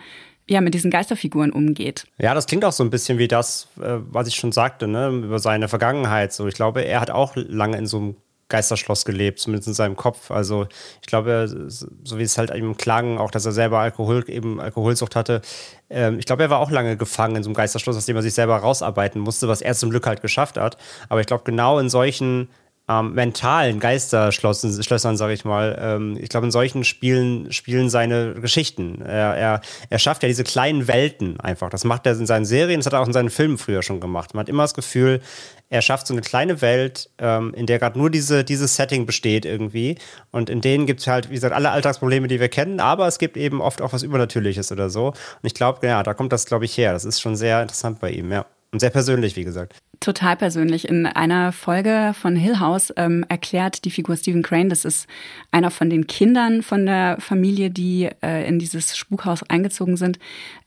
[0.47, 2.05] ja, mit diesen Geisterfiguren umgeht.
[2.19, 5.07] Ja, das klingt auch so ein bisschen wie das, äh, was ich schon sagte, ne,
[5.07, 6.33] über seine Vergangenheit.
[6.33, 8.15] So, ich glaube, er hat auch lange in so einem
[8.47, 10.29] Geisterschloss gelebt, zumindest in seinem Kopf.
[10.29, 10.67] Also
[11.01, 15.15] ich glaube, so wie es halt ihm klang, auch dass er selber Alkohol, eben Alkoholsucht
[15.15, 15.41] hatte.
[15.89, 18.21] Ähm, ich glaube, er war auch lange gefangen in so einem Geisterschloss, aus dem er
[18.21, 20.77] sich selber rausarbeiten musste, was er zum Glück halt geschafft hat.
[21.09, 22.49] Aber ich glaube, genau in solchen
[22.89, 25.77] ähm, mentalen Geisterschlössern, Schlössern, sage ich mal.
[25.79, 29.01] Ähm, ich glaube, in solchen Spielen spielen seine Geschichten.
[29.01, 31.69] Er, er, er schafft ja diese kleinen Welten einfach.
[31.69, 34.01] Das macht er in seinen Serien, das hat er auch in seinen Filmen früher schon
[34.01, 34.33] gemacht.
[34.33, 35.21] Man hat immer das Gefühl,
[35.69, 39.45] er schafft so eine kleine Welt, ähm, in der gerade nur diese, dieses Setting besteht
[39.45, 39.97] irgendwie.
[40.31, 43.17] Und in denen gibt es halt, wie gesagt, alle Alltagsprobleme, die wir kennen, aber es
[43.17, 45.07] gibt eben oft auch was Übernatürliches oder so.
[45.07, 46.91] Und ich glaube, ja, da kommt das, glaube ich, her.
[46.93, 48.45] Das ist schon sehr interessant bei ihm, ja.
[48.73, 49.77] Und sehr persönlich, wie gesagt.
[49.99, 50.89] Total persönlich.
[50.89, 55.07] In einer Folge von Hill House ähm, erklärt die Figur Stephen Crane, das ist
[55.51, 60.17] einer von den Kindern von der Familie, die äh, in dieses Spukhaus eingezogen sind.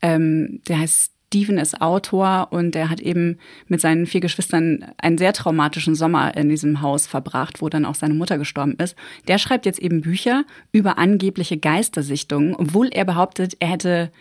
[0.02, 5.18] Ähm, der heißt Steven ist Autor und er hat eben mit seinen vier Geschwistern einen
[5.18, 8.96] sehr traumatischen Sommer in diesem Haus verbracht, wo dann auch seine Mutter gestorben ist.
[9.28, 14.12] Der schreibt jetzt eben Bücher über angebliche Geistersichtungen, obwohl er behauptet, er hätte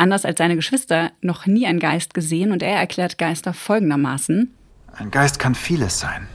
[0.00, 4.52] anders als seine Geschwister, noch nie einen Geist gesehen und er erklärt Geister folgendermaßen.
[4.96, 6.26] Ein Geist kann vieles sein.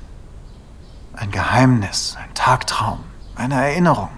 [1.13, 2.99] Ein Geheimnis, ein Tagtraum,
[3.36, 4.10] eine Erinnerung,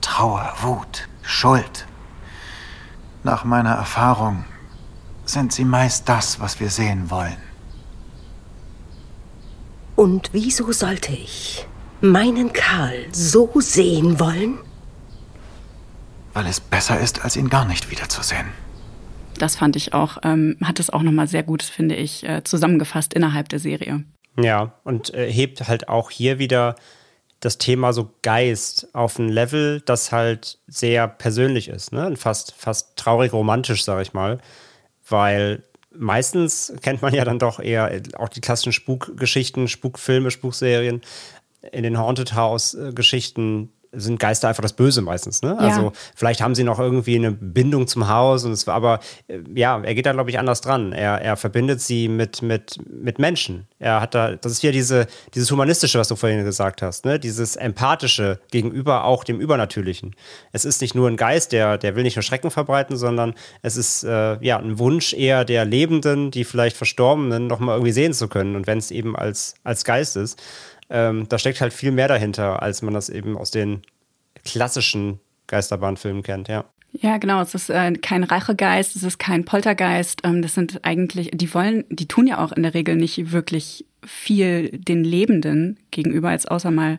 [0.00, 1.86] Trauer, Wut, Schuld.
[3.24, 4.44] Nach meiner Erfahrung
[5.24, 7.36] sind sie meist das, was wir sehen wollen.
[9.96, 11.66] Und wieso sollte ich
[12.00, 14.58] meinen Karl so sehen wollen?
[16.34, 18.46] Weil es besser ist, als ihn gar nicht wiederzusehen
[19.38, 23.14] das fand ich auch, ähm, hat es auch nochmal sehr gut, finde ich, äh, zusammengefasst
[23.14, 24.04] innerhalb der Serie.
[24.38, 26.76] Ja, und äh, hebt halt auch hier wieder
[27.40, 32.14] das Thema so Geist auf ein Level, das halt sehr persönlich ist, ne?
[32.16, 34.38] fast, fast traurig romantisch, sag ich mal.
[35.08, 41.02] Weil meistens kennt man ja dann doch eher auch die klassischen Spukgeschichten, Spukfilme, Spukserien.
[41.72, 45.42] In den Haunted House-Geschichten sind Geister einfach das Böse meistens.
[45.42, 45.56] Ne?
[45.58, 45.68] Ja.
[45.68, 49.38] Also vielleicht haben sie noch irgendwie eine Bindung zum Haus und es war aber äh,
[49.54, 50.92] ja, er geht da glaube ich anders dran.
[50.92, 53.66] Er, er verbindet sie mit, mit, mit Menschen.
[53.78, 57.18] Er hat da, das ist ja diese, dieses Humanistische, was du vorhin gesagt hast, ne?
[57.18, 60.14] Dieses Empathische gegenüber auch dem Übernatürlichen.
[60.52, 63.76] Es ist nicht nur ein Geist, der, der will nicht nur Schrecken verbreiten, sondern es
[63.76, 68.28] ist äh, ja ein Wunsch eher der Lebenden, die vielleicht Verstorbenen nochmal irgendwie sehen zu
[68.28, 68.56] können.
[68.56, 70.40] Und wenn es eben als, als Geist ist.
[70.88, 73.82] Ähm, da steckt halt viel mehr dahinter, als man das eben aus den
[74.44, 76.64] klassischen Geisterbahnfilmen kennt, ja.
[76.92, 77.42] Ja, genau.
[77.42, 80.22] Es ist äh, kein Rachegeist, es ist kein Poltergeist.
[80.24, 83.84] Ähm, das sind eigentlich, die wollen, die tun ja auch in der Regel nicht wirklich
[84.04, 86.98] viel den Lebenden gegenüber, als außer mal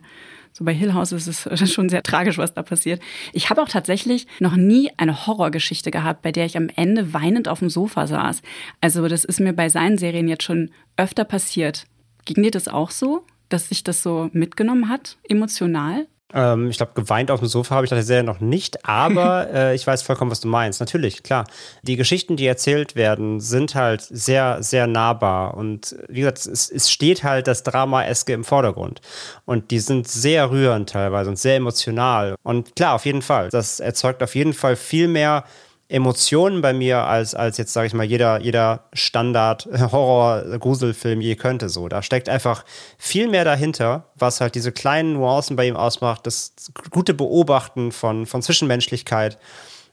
[0.52, 3.00] so bei Hill House ist es schon sehr tragisch, was da passiert.
[3.32, 7.48] Ich habe auch tatsächlich noch nie eine Horrorgeschichte gehabt, bei der ich am Ende weinend
[7.48, 8.42] auf dem Sofa saß.
[8.80, 11.86] Also das ist mir bei seinen Serien jetzt schon öfter passiert.
[12.24, 13.24] Ging dir das auch so?
[13.48, 16.06] Dass sich das so mitgenommen hat, emotional?
[16.34, 19.74] Ähm, ich glaube, geweint auf dem Sofa habe ich das Serie noch nicht, aber äh,
[19.74, 20.80] ich weiß vollkommen, was du meinst.
[20.80, 21.46] Natürlich, klar.
[21.82, 25.56] Die Geschichten, die erzählt werden, sind halt sehr, sehr nahbar.
[25.56, 29.00] Und wie gesagt, es, es steht halt das Drama-Eske im Vordergrund.
[29.46, 32.36] Und die sind sehr rührend teilweise und sehr emotional.
[32.42, 33.48] Und klar, auf jeden Fall.
[33.48, 35.44] Das erzeugt auf jeden Fall viel mehr
[35.90, 41.70] Emotionen bei mir als, als jetzt, sage ich mal, jeder, jeder Standard-Horror-Gruselfilm je könnte.
[41.70, 42.66] So, da steckt einfach
[42.98, 46.52] viel mehr dahinter, was halt diese kleinen Nuancen bei ihm ausmacht, das
[46.90, 49.38] gute Beobachten von, von Zwischenmenschlichkeit,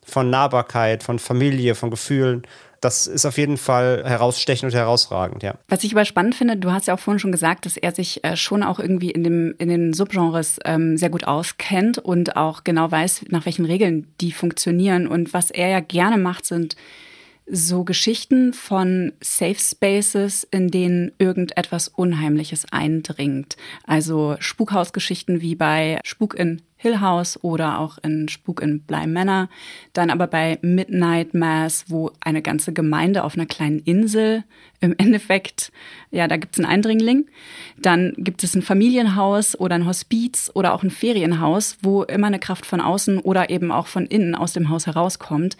[0.06, 2.44] von Nahbarkeit, von Familie, von Gefühlen
[2.86, 5.56] das ist auf jeden Fall herausstechend und herausragend, ja.
[5.68, 8.24] Was ich aber spannend finde, du hast ja auch vorhin schon gesagt, dass er sich
[8.24, 12.64] äh, schon auch irgendwie in, dem, in den Subgenres ähm, sehr gut auskennt und auch
[12.64, 15.08] genau weiß, nach welchen Regeln die funktionieren.
[15.08, 16.76] Und was er ja gerne macht, sind
[17.48, 23.58] so Geschichten von Safe Spaces, in denen irgendetwas Unheimliches eindringt.
[23.84, 29.50] Also Spukhausgeschichten wie bei Spuk in Hill House oder auch in Spuk in Bly Manor.
[29.94, 34.44] Dann aber bei Midnight Mass, wo eine ganze Gemeinde auf einer kleinen Insel
[34.82, 35.72] im Endeffekt,
[36.12, 37.26] ja, da gibt es einen Eindringling.
[37.78, 42.40] Dann gibt es ein Familienhaus oder ein Hospiz oder auch ein Ferienhaus, wo immer eine
[42.40, 45.58] Kraft von außen oder eben auch von innen aus dem Haus herauskommt.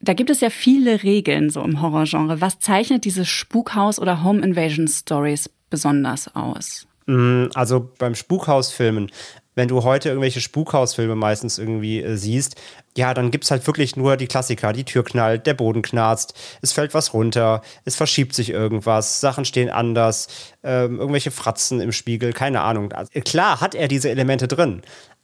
[0.00, 2.40] Da gibt es ja viele Regeln so im Horrorgenre.
[2.40, 6.86] Was zeichnet diese Spukhaus- oder Home Invasion Stories besonders aus?
[7.08, 9.10] Mm, also beim Spukhausfilmen
[9.58, 12.54] wenn du heute irgendwelche Spukhausfilme meistens irgendwie äh, siehst,
[12.96, 14.72] ja, dann gibt es halt wirklich nur die Klassiker.
[14.72, 19.44] Die Tür knallt, der Boden knarzt, es fällt was runter, es verschiebt sich irgendwas, Sachen
[19.44, 20.28] stehen anders,
[20.62, 22.92] ähm, irgendwelche Fratzen im Spiegel, keine Ahnung.
[22.92, 24.82] Also, klar hat er diese Elemente drin.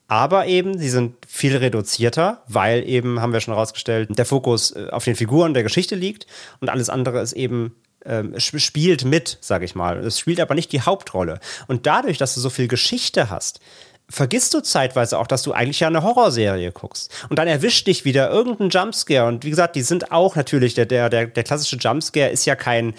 [0.08, 4.88] Aber eben, sie sind viel reduzierter, weil eben, haben wir schon rausgestellt, der Fokus äh,
[4.90, 6.26] auf den Figuren der Geschichte liegt
[6.60, 9.98] und alles andere ist eben ähm, spielt mit, sag ich mal.
[9.98, 11.40] Es spielt aber nicht die Hauptrolle.
[11.68, 13.60] Und dadurch, dass du so viel Geschichte hast,
[14.08, 17.12] vergisst du zeitweise auch, dass du eigentlich ja eine Horrorserie guckst.
[17.28, 19.26] Und dann erwischt dich wieder irgendein Jumpscare.
[19.26, 22.56] Und wie gesagt, die sind auch natürlich, der, der, der, der klassische Jumpscare ist ja
[22.56, 22.94] kein,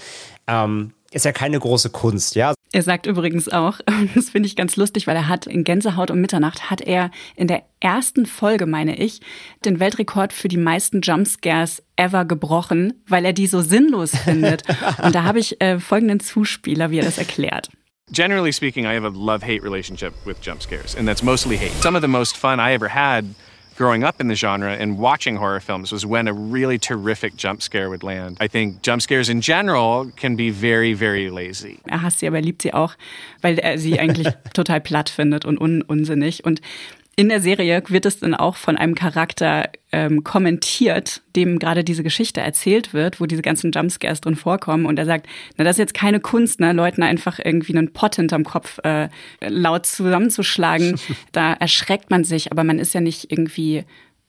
[0.47, 2.53] ähm, ist ja keine große Kunst, ja.
[2.73, 3.79] Er sagt übrigens auch,
[4.15, 7.47] das finde ich ganz lustig, weil er hat in Gänsehaut um Mitternacht hat er in
[7.47, 9.21] der ersten Folge, meine ich,
[9.63, 14.63] den Weltrekord für die meisten Jumpscares ever gebrochen, weil er die so sinnlos findet.
[15.03, 17.69] Und da habe ich äh, folgenden Zuspieler, wie er das erklärt.
[18.11, 21.71] Generally speaking, I have a love hate relationship with jump scares, and that's mostly hate.
[21.81, 23.33] Some of the most fun I ever had
[23.75, 27.61] growing up in the genre and watching horror films was when a really terrific jump
[27.61, 28.37] scare would land.
[28.39, 31.79] I think jump scares in general can be very, very lazy.
[31.91, 32.95] Er hasst sie, aber er liebt sie auch,
[33.41, 36.45] weil er sie eigentlich total platt findet und un unsinnig.
[36.45, 36.61] Und
[37.17, 42.03] in der Serie wird es dann auch von einem Charakter ähm, kommentiert, dem gerade diese
[42.03, 44.85] Geschichte erzählt wird, wo diese ganzen Jumpscares drin vorkommen.
[44.85, 48.17] Und er sagt, na, das ist jetzt keine Kunst, ne, Leuten einfach irgendwie einen Pott
[48.17, 49.07] hinterm Kopf äh,
[49.47, 50.99] laut zusammenzuschlagen.
[51.31, 53.85] da erschreckt man sich, aber man ist ja nicht irgendwie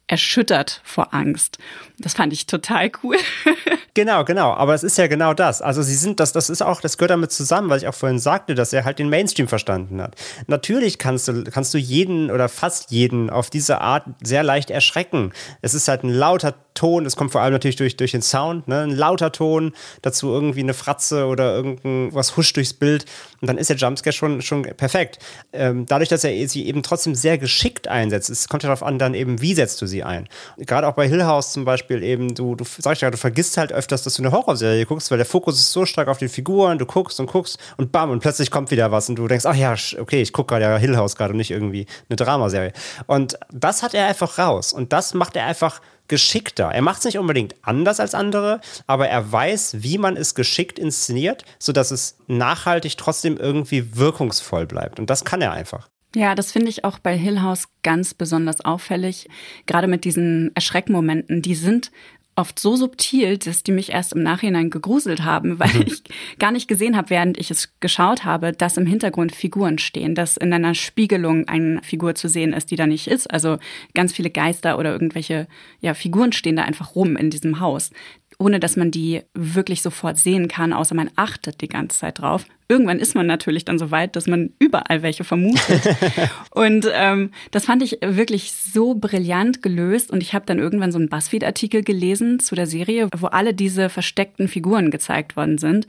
[0.08, 1.58] erschüttert vor Angst.
[1.98, 3.16] Das fand ich total cool.
[3.94, 4.52] genau, genau.
[4.52, 5.62] Aber es ist ja genau das.
[5.62, 8.18] Also sie sind das, das ist auch, das gehört damit zusammen, weil ich auch vorhin
[8.18, 10.14] sagte, dass er halt den Mainstream verstanden hat.
[10.46, 15.32] Natürlich kannst du, kannst du jeden oder fast jeden auf diese Art sehr leicht erschrecken.
[15.60, 18.68] Es ist halt ein lauter Ton, das kommt vor allem natürlich durch, durch den Sound,
[18.68, 18.82] ne?
[18.82, 23.04] ein lauter Ton, dazu irgendwie eine Fratze oder irgendwas huscht durchs Bild
[23.40, 25.18] und dann ist der Jumpscare schon, schon perfekt.
[25.52, 28.98] Ähm, dadurch, dass er sie eben trotzdem sehr geschickt einsetzt, es kommt ja darauf an,
[28.98, 30.28] dann eben, wie setzt du sie ein.
[30.58, 33.56] Gerade auch bei Hill House zum Beispiel eben, du, du sag ich ja, du vergisst
[33.56, 36.28] halt öfters, dass du eine Horrorserie guckst, weil der Fokus ist so stark auf den
[36.28, 39.46] Figuren, du guckst und guckst und bam, und plötzlich kommt wieder was und du denkst,
[39.46, 42.72] ach ja, okay, ich gucke gerade ja Hill House gerade und nicht irgendwie eine Dramaserie.
[43.06, 46.70] Und das hat er einfach raus und das macht er einfach geschickter.
[46.70, 50.78] Er macht es nicht unbedingt anders als andere, aber er weiß, wie man es geschickt
[50.78, 54.98] inszeniert, sodass es nachhaltig trotzdem irgendwie wirkungsvoll bleibt.
[54.98, 55.88] Und das kann er einfach.
[56.14, 59.28] Ja, das finde ich auch bei Hill House ganz besonders auffällig.
[59.66, 61.90] Gerade mit diesen Erschreckmomenten, die sind
[62.36, 65.84] oft so subtil, dass die mich erst im Nachhinein gegruselt haben, weil mhm.
[65.86, 66.02] ich
[66.38, 70.36] gar nicht gesehen habe, während ich es geschaut habe, dass im Hintergrund Figuren stehen, dass
[70.36, 73.30] in einer Spiegelung eine Figur zu sehen ist, die da nicht ist.
[73.30, 73.58] Also
[73.94, 75.48] ganz viele Geister oder irgendwelche
[75.80, 77.90] ja, Figuren stehen da einfach rum in diesem Haus
[78.38, 82.44] ohne dass man die wirklich sofort sehen kann, außer man achtet die ganze Zeit drauf.
[82.68, 85.82] Irgendwann ist man natürlich dann so weit, dass man überall welche vermutet.
[86.50, 90.10] und ähm, das fand ich wirklich so brillant gelöst.
[90.10, 93.88] Und ich habe dann irgendwann so einen Buzzfeed-Artikel gelesen zu der Serie, wo alle diese
[93.88, 95.86] versteckten Figuren gezeigt worden sind.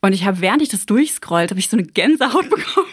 [0.00, 2.86] Und ich habe, während ich das durchscrollt, habe ich so eine Gänsehaut bekommen,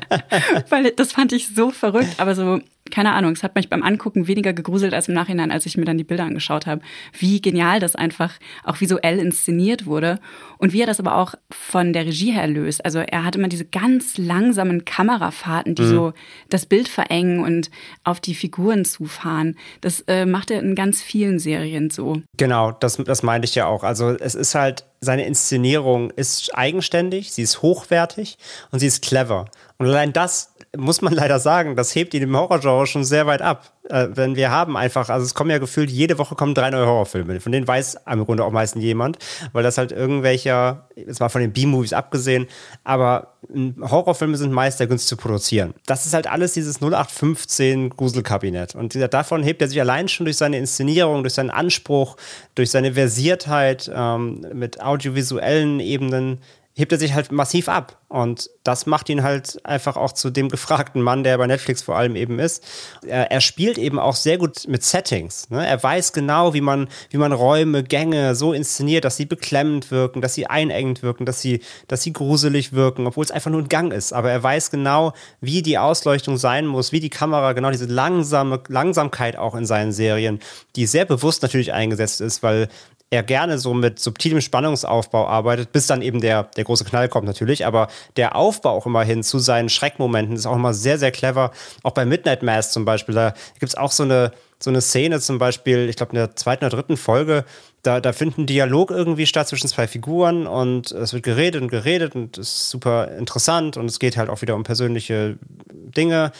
[0.70, 4.26] Weil das fand ich so verrückt, aber so keine Ahnung, es hat mich beim Angucken
[4.26, 6.82] weniger gegruselt als im Nachhinein, als ich mir dann die Bilder angeschaut habe.
[7.18, 10.20] Wie genial das einfach auch visuell inszeniert wurde
[10.58, 12.84] und wie er das aber auch von der Regie her löst.
[12.84, 15.88] Also er hat immer diese ganz langsamen Kamerafahrten, die mhm.
[15.88, 16.12] so
[16.48, 17.70] das Bild verengen und
[18.04, 19.56] auf die Figuren zufahren.
[19.80, 22.22] Das äh, macht er in ganz vielen Serien so.
[22.36, 23.84] Genau, das, das meinte ich ja auch.
[23.84, 28.38] Also es ist halt, seine Inszenierung ist eigenständig, sie ist hochwertig
[28.70, 29.46] und sie ist clever.
[29.78, 33.42] Und allein das muss man leider sagen, das hebt ihn im Horrorgenre schon sehr weit
[33.42, 33.72] ab.
[33.88, 36.86] Äh, wenn wir haben einfach, also es kommen ja gefühlt, jede Woche kommen drei neue
[36.86, 37.40] Horrorfilme.
[37.40, 39.18] Von denen weiß im Grunde auch meistens jemand,
[39.52, 42.46] weil das halt irgendwelcher, es war von den B-Movies abgesehen,
[42.84, 45.74] aber Horrorfilme sind meist sehr günstig zu produzieren.
[45.86, 48.74] Das ist halt alles dieses 0815 Gruselkabinett.
[48.74, 52.16] Und davon hebt er sich allein schon durch seine Inszenierung, durch seinen Anspruch,
[52.54, 56.38] durch seine Versiertheit ähm, mit audiovisuellen Ebenen
[56.76, 57.98] hebt er sich halt massiv ab.
[58.08, 61.96] Und das macht ihn halt einfach auch zu dem gefragten Mann, der bei Netflix vor
[61.96, 62.62] allem eben ist.
[63.04, 65.48] Er, er spielt eben auch sehr gut mit Settings.
[65.48, 65.66] Ne?
[65.66, 70.20] Er weiß genau, wie man, wie man Räume, Gänge so inszeniert, dass sie beklemmend wirken,
[70.20, 73.68] dass sie einengend wirken, dass sie, dass sie gruselig wirken, obwohl es einfach nur ein
[73.68, 74.12] Gang ist.
[74.12, 78.62] Aber er weiß genau, wie die Ausleuchtung sein muss, wie die Kamera, genau diese langsame
[78.68, 80.40] Langsamkeit auch in seinen Serien,
[80.76, 82.68] die sehr bewusst natürlich eingesetzt ist, weil
[83.10, 87.26] er gerne so mit subtilem Spannungsaufbau arbeitet, bis dann eben der, der große Knall kommt
[87.26, 87.64] natürlich.
[87.64, 91.52] Aber der Aufbau auch immer hin zu seinen Schreckmomenten ist auch immer sehr, sehr clever.
[91.84, 95.20] Auch bei Midnight Mass zum Beispiel, da gibt es auch so eine, so eine Szene
[95.20, 97.44] zum Beispiel, ich glaube in der zweiten oder dritten Folge,
[97.82, 101.68] da, da findet ein Dialog irgendwie statt zwischen zwei Figuren und es wird geredet und
[101.68, 105.38] geredet und es ist super interessant und es geht halt auch wieder um persönliche
[105.70, 106.32] Dinge.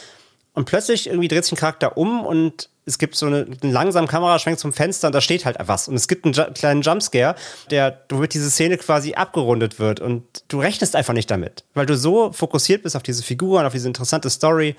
[0.55, 4.09] Und plötzlich irgendwie dreht sich ein Charakter um und es gibt so eine, einen langsamen
[4.09, 5.89] Kameraschwenk zum Fenster und da steht halt was.
[5.89, 7.35] Und es gibt einen kleinen Jumpscare,
[7.71, 9.99] der, womit diese Szene quasi abgerundet wird.
[9.99, 13.73] Und du rechnest einfach nicht damit, weil du so fokussiert bist auf diese Figuren, auf
[13.73, 14.77] diese interessante Story.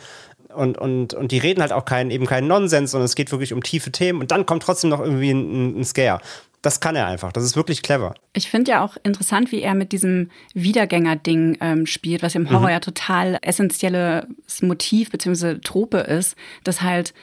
[0.56, 3.52] Und, und, und die reden halt auch keinen, eben keinen Nonsens, sondern es geht wirklich
[3.52, 4.22] um tiefe Themen.
[4.22, 6.22] Und dann kommt trotzdem noch irgendwie ein, ein Scare.
[6.62, 7.32] Das kann er einfach.
[7.34, 8.15] Das ist wirklich clever.
[8.34, 12.67] Ich finde ja auch interessant, wie er mit diesem Wiedergänger-Ding ähm, spielt, was im Horror
[12.67, 12.70] mhm.
[12.70, 14.26] ja total essentielles
[14.62, 15.60] Motiv bzw.
[15.60, 17.13] Trope ist, dass halt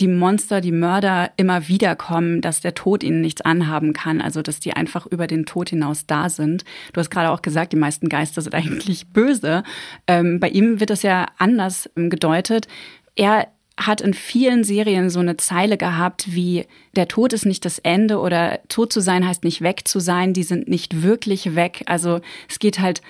[0.00, 4.42] die Monster, die Mörder immer wieder kommen, dass der Tod ihnen nichts anhaben kann, also
[4.42, 6.64] dass die einfach über den Tod hinaus da sind.
[6.92, 9.62] Du hast gerade auch gesagt, die meisten Geister sind eigentlich böse.
[10.06, 12.66] Ähm, bei ihm wird das ja anders ähm, gedeutet.
[13.14, 17.80] Er hat in vielen Serien so eine Zeile gehabt wie der Tod ist nicht das
[17.80, 21.82] Ende oder tot zu sein heißt nicht weg zu sein, die sind nicht wirklich weg.
[21.86, 23.02] Also es geht halt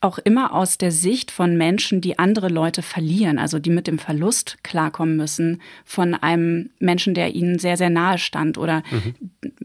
[0.00, 3.98] auch immer aus der Sicht von Menschen, die andere Leute verlieren, also die mit dem
[3.98, 9.14] Verlust klarkommen müssen von einem Menschen, der ihnen sehr, sehr nahe stand oder mhm.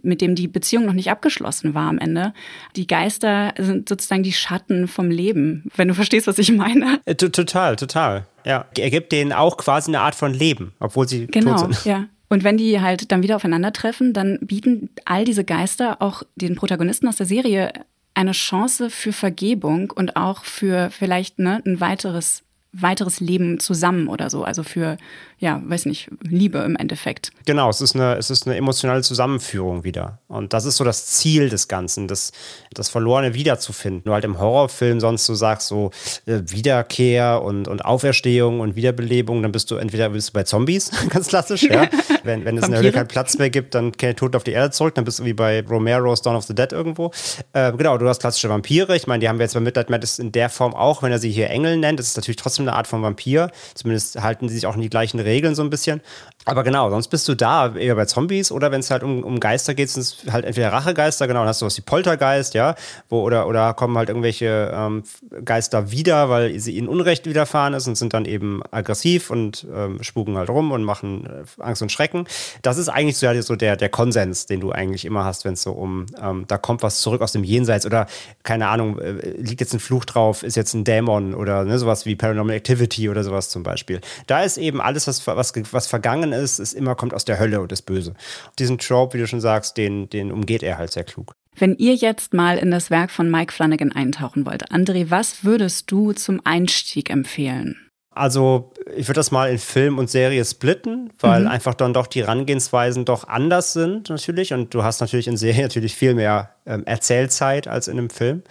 [0.02, 2.34] mit dem die Beziehung noch nicht abgeschlossen war am Ende.
[2.76, 7.00] Die Geister sind sozusagen die Schatten vom Leben, wenn du verstehst, was ich meine.
[7.06, 8.26] Äh, total, total.
[8.46, 11.84] Ja, er gibt denen auch quasi eine Art von Leben, obwohl sie genau, tot sind.
[11.84, 12.06] Genau, ja.
[12.30, 17.10] Und wenn die halt dann wieder aufeinandertreffen, dann bieten all diese Geister auch den Protagonisten
[17.10, 17.74] aus der Serie
[18.14, 22.44] eine Chance für Vergebung und auch für vielleicht ne, ein weiteres
[22.74, 24.44] weiteres Leben zusammen oder so.
[24.44, 24.98] Also für,
[25.42, 27.32] ja, weiß nicht, Liebe im Endeffekt.
[27.48, 30.20] Genau, es ist eine, es ist eine emotionale Zusammenführung wieder.
[30.28, 32.32] Und das ist so das Ziel des Ganzen, das,
[32.72, 34.04] das Verlorene wiederzufinden.
[34.06, 35.90] Nur halt im Horrorfilm sonst du sagst so
[36.28, 40.92] äh, Wiederkehr und, und Auferstehung und Wiederbelebung, dann bist du entweder bist du bei Zombies,
[41.10, 41.90] ganz klassisch, ja.
[42.24, 44.52] wenn, wenn es in der Hölle keinen Platz mehr gibt, dann kehrt Tod auf die
[44.52, 47.10] Erde zurück, dann bist du wie bei Romero's Dawn of the Dead irgendwo.
[47.54, 48.96] Äh, genau, du hast klassische Vampire.
[48.96, 51.18] Ich meine, die haben wir jetzt bei Midnight Madness in der Form auch, wenn er
[51.18, 51.98] sie hier Engel nennt.
[51.98, 53.50] Das ist natürlich trotzdem eine Art von Vampir.
[53.74, 56.02] Zumindest halten die sich auch in die gleichen Regeln so ein bisschen.
[56.46, 59.40] Aber genau, sonst bist du da eher bei Zombies oder wenn es halt um, um
[59.40, 62.76] Geister geht, sind es halt entweder Rachegeister, genau, dann hast du was wie Poltergeist, ja,
[63.10, 65.04] wo oder, oder kommen halt irgendwelche ähm,
[65.46, 70.02] Geister wieder, weil sie ihnen Unrecht widerfahren ist und sind dann eben aggressiv und ähm,
[70.02, 72.26] spuken halt rum und machen äh, Angst und Schrecken.
[72.64, 75.62] Das ist eigentlich so, so der, der Konsens, den du eigentlich immer hast, wenn es
[75.62, 78.08] so um, ähm, da kommt was zurück aus dem Jenseits oder
[78.44, 82.08] keine Ahnung, äh, liegt jetzt ein Fluch drauf, ist jetzt ein Dämon oder ne, sowas
[82.08, 84.02] wie Paranormal Activity oder sowas zum Beispiel.
[84.26, 87.62] Da ist eben alles, was, was, was vergangen ist, ist immer kommt aus der Hölle
[87.62, 88.14] und das Böse.
[88.60, 91.34] Diesen Trope, wie du schon sagst, den, den umgeht er halt sehr klug.
[91.58, 95.92] Wenn ihr jetzt mal in das Werk von Mike Flanagan eintauchen wollt, André, was würdest
[95.92, 97.76] du zum Einstieg empfehlen?
[98.14, 101.48] Also, ich würde das mal in Film und Serie splitten, weil mhm.
[101.48, 104.54] einfach dann doch die Herangehensweisen doch anders sind, natürlich.
[104.54, 108.44] Und du hast natürlich in Serie natürlich viel mehr ähm, Erzählzeit als in einem Film.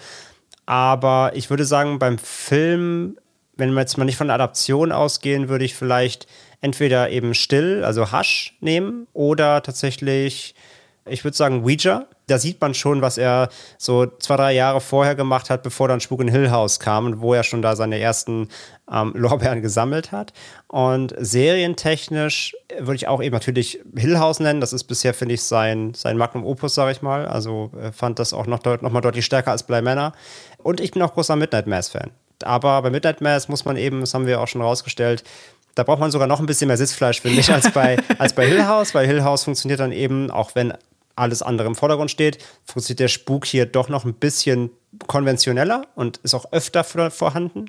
[0.66, 3.16] Aber ich würde sagen, beim Film
[3.61, 6.27] wenn wir jetzt mal nicht von der Adaption ausgehen, würde ich vielleicht
[6.61, 10.55] entweder eben still, also Hush nehmen, oder tatsächlich,
[11.07, 12.07] ich würde sagen Ouija.
[12.27, 16.01] da sieht man schon, was er so zwei, drei Jahre vorher gemacht hat, bevor dann
[16.01, 18.49] Spuk in Hill House kam und wo er schon da seine ersten
[18.92, 20.33] ähm, Lorbeeren gesammelt hat.
[20.68, 24.61] Und serientechnisch würde ich auch eben natürlich Hill House nennen.
[24.61, 27.27] Das ist bisher, finde ich, sein, sein Magnum Opus, sage ich mal.
[27.27, 30.12] Also äh, fand das auch noch, noch mal deutlich stärker als Bly Manor.
[30.59, 32.11] Und ich bin auch großer Midnight Mass-Fan.
[32.45, 35.24] Aber bei Midnight Mass muss man eben, das haben wir auch schon rausgestellt,
[35.75, 38.47] da braucht man sogar noch ein bisschen mehr Sitzfleisch, finde ich, als bei, als bei
[38.47, 40.75] Hill House, weil Hill House funktioniert dann eben, auch wenn
[41.16, 44.71] alles andere im Vordergrund steht, funktioniert der Spuk hier doch noch ein bisschen
[45.07, 47.66] konventioneller und ist auch öfter vorhanden.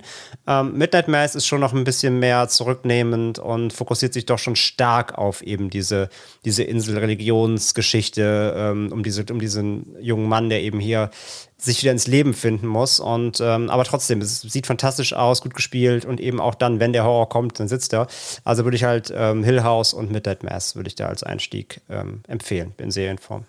[0.47, 4.55] Ähm, Midnight Mass ist schon noch ein bisschen mehr zurücknehmend und fokussiert sich doch schon
[4.55, 6.09] stark auf eben diese,
[6.45, 11.11] diese Insel-Religionsgeschichte, ähm, um, diese, um diesen jungen Mann, der eben hier
[11.57, 12.99] sich wieder ins Leben finden muss.
[12.99, 16.91] Und ähm, aber trotzdem, es sieht fantastisch aus, gut gespielt und eben auch dann, wenn
[16.91, 18.07] der Horror kommt, dann sitzt er.
[18.43, 21.81] Also würde ich halt ähm, Hill House und Midnight Mass würde ich da als Einstieg
[21.87, 23.45] ähm, empfehlen in Serienform.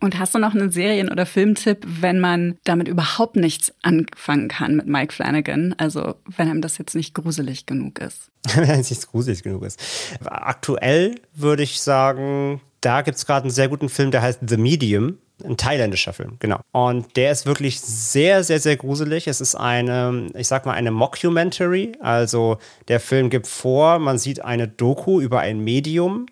[0.00, 4.76] Und hast du noch einen Serien- oder Filmtipp, wenn man damit überhaupt nichts anfangen kann
[4.76, 5.74] mit Mike Flanagan?
[5.76, 8.30] Also wenn einem das jetzt nicht gruselig genug ist.
[8.54, 9.78] wenn es nicht gruselig genug ist.
[10.24, 14.56] Aktuell würde ich sagen, da gibt es gerade einen sehr guten Film, der heißt The
[14.56, 15.18] Medium.
[15.44, 16.60] Ein thailändischer Film, genau.
[16.72, 19.26] Und der ist wirklich sehr, sehr, sehr gruselig.
[19.26, 21.92] Es ist eine, ich sag mal, eine Mockumentary.
[22.00, 26.26] Also der Film gibt vor, man sieht eine Doku über ein Medium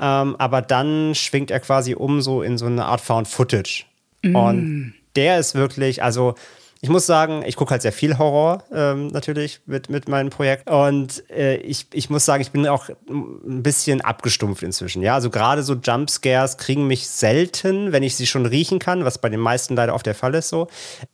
[0.00, 3.84] ähm, aber dann schwingt er quasi um so in so eine Art Found Footage.
[4.22, 4.36] Mm.
[4.36, 6.34] Und der ist wirklich, also
[6.80, 10.70] ich muss sagen, ich gucke halt sehr viel Horror ähm, natürlich mit, mit meinem Projekt.
[10.70, 15.02] Und äh, ich, ich muss sagen, ich bin auch ein bisschen abgestumpft inzwischen.
[15.02, 19.18] Ja, also gerade so Jumpscares kriegen mich selten, wenn ich sie schon riechen kann, was
[19.18, 20.68] bei den meisten leider oft der Fall ist so.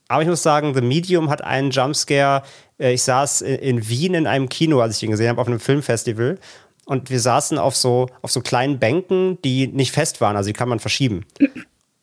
[0.08, 2.42] Aber ich muss sagen, The Medium hat einen Jumpscare.
[2.78, 5.46] Äh, ich saß in, in Wien in einem Kino, als ich ihn gesehen habe, auf
[5.46, 6.38] einem Filmfestival
[6.86, 10.52] und wir saßen auf so, auf so kleinen Bänken, die nicht fest waren, also die
[10.52, 11.24] kann man verschieben.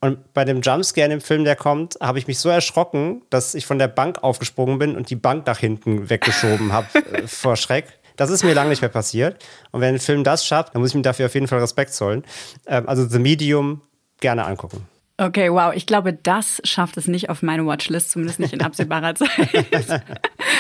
[0.02, 3.68] Und bei dem Jumpscare im Film, der kommt, habe ich mich so erschrocken, dass ich
[3.68, 7.86] von der Bank aufgesprungen bin und die Bank nach hinten weggeschoben habe äh, vor Schreck.
[8.16, 9.44] Das ist mir lange nicht mehr passiert.
[9.72, 11.94] Und wenn ein Film das schafft, dann muss ich ihm dafür auf jeden Fall Respekt
[11.94, 12.24] zollen.
[12.66, 13.82] Ähm, also The Medium
[14.20, 14.88] gerne angucken.
[15.22, 15.72] Okay, wow.
[15.76, 19.30] Ich glaube, das schafft es nicht auf meine Watchlist, zumindest nicht in absehbarer Zeit.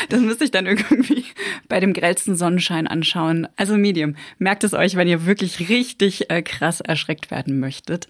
[0.10, 1.26] Das müsste ich dann irgendwie
[1.68, 3.48] bei dem grellsten Sonnenschein anschauen.
[3.56, 4.16] Also Medium.
[4.38, 8.08] Merkt es euch, wenn ihr wirklich richtig äh, krass erschreckt werden möchtet.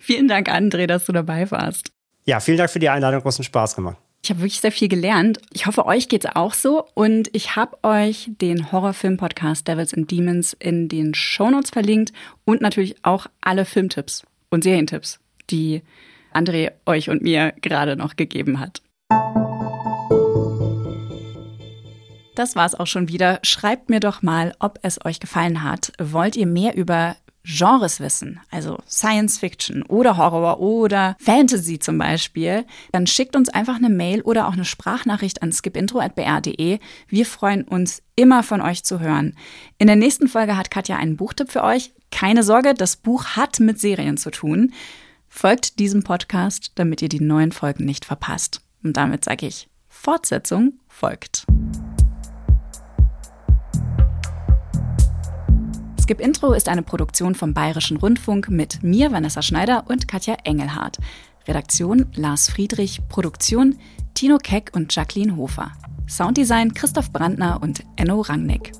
[0.00, 1.92] Vielen Dank, André, dass du dabei warst.
[2.24, 3.20] Ja, vielen Dank für die Einladung.
[3.20, 3.96] Großen Spaß gemacht.
[4.24, 5.38] Ich habe wirklich sehr viel gelernt.
[5.52, 6.84] Ich hoffe, euch geht's auch so.
[6.94, 12.12] Und ich habe euch den Horrorfilm-Podcast Devils and Demons in den Shownotes verlinkt
[12.44, 15.20] und natürlich auch alle Filmtipps und Serientipps
[15.50, 15.82] die
[16.32, 18.82] André euch und mir gerade noch gegeben hat.
[22.34, 23.40] Das war's auch schon wieder.
[23.42, 25.92] Schreibt mir doch mal, ob es euch gefallen hat.
[25.98, 27.16] Wollt ihr mehr über
[27.48, 33.76] Genres wissen, also Science Fiction oder Horror oder Fantasy zum Beispiel, dann schickt uns einfach
[33.76, 36.80] eine Mail oder auch eine Sprachnachricht an skipintro.br.de.
[37.06, 39.36] Wir freuen uns immer von euch zu hören.
[39.78, 41.92] In der nächsten Folge hat Katja einen Buchtipp für euch.
[42.10, 44.72] Keine Sorge, das Buch hat mit Serien zu tun.
[45.38, 48.62] Folgt diesem Podcast, damit ihr die neuen Folgen nicht verpasst.
[48.82, 51.44] Und damit sage ich, Fortsetzung folgt.
[56.00, 60.96] Skip Intro ist eine Produktion vom Bayerischen Rundfunk mit mir, Vanessa Schneider und Katja Engelhardt.
[61.46, 63.78] Redaktion Lars Friedrich, Produktion
[64.14, 65.70] Tino Keck und Jacqueline Hofer.
[66.08, 68.72] Sounddesign Christoph Brandner und Enno Rangnick.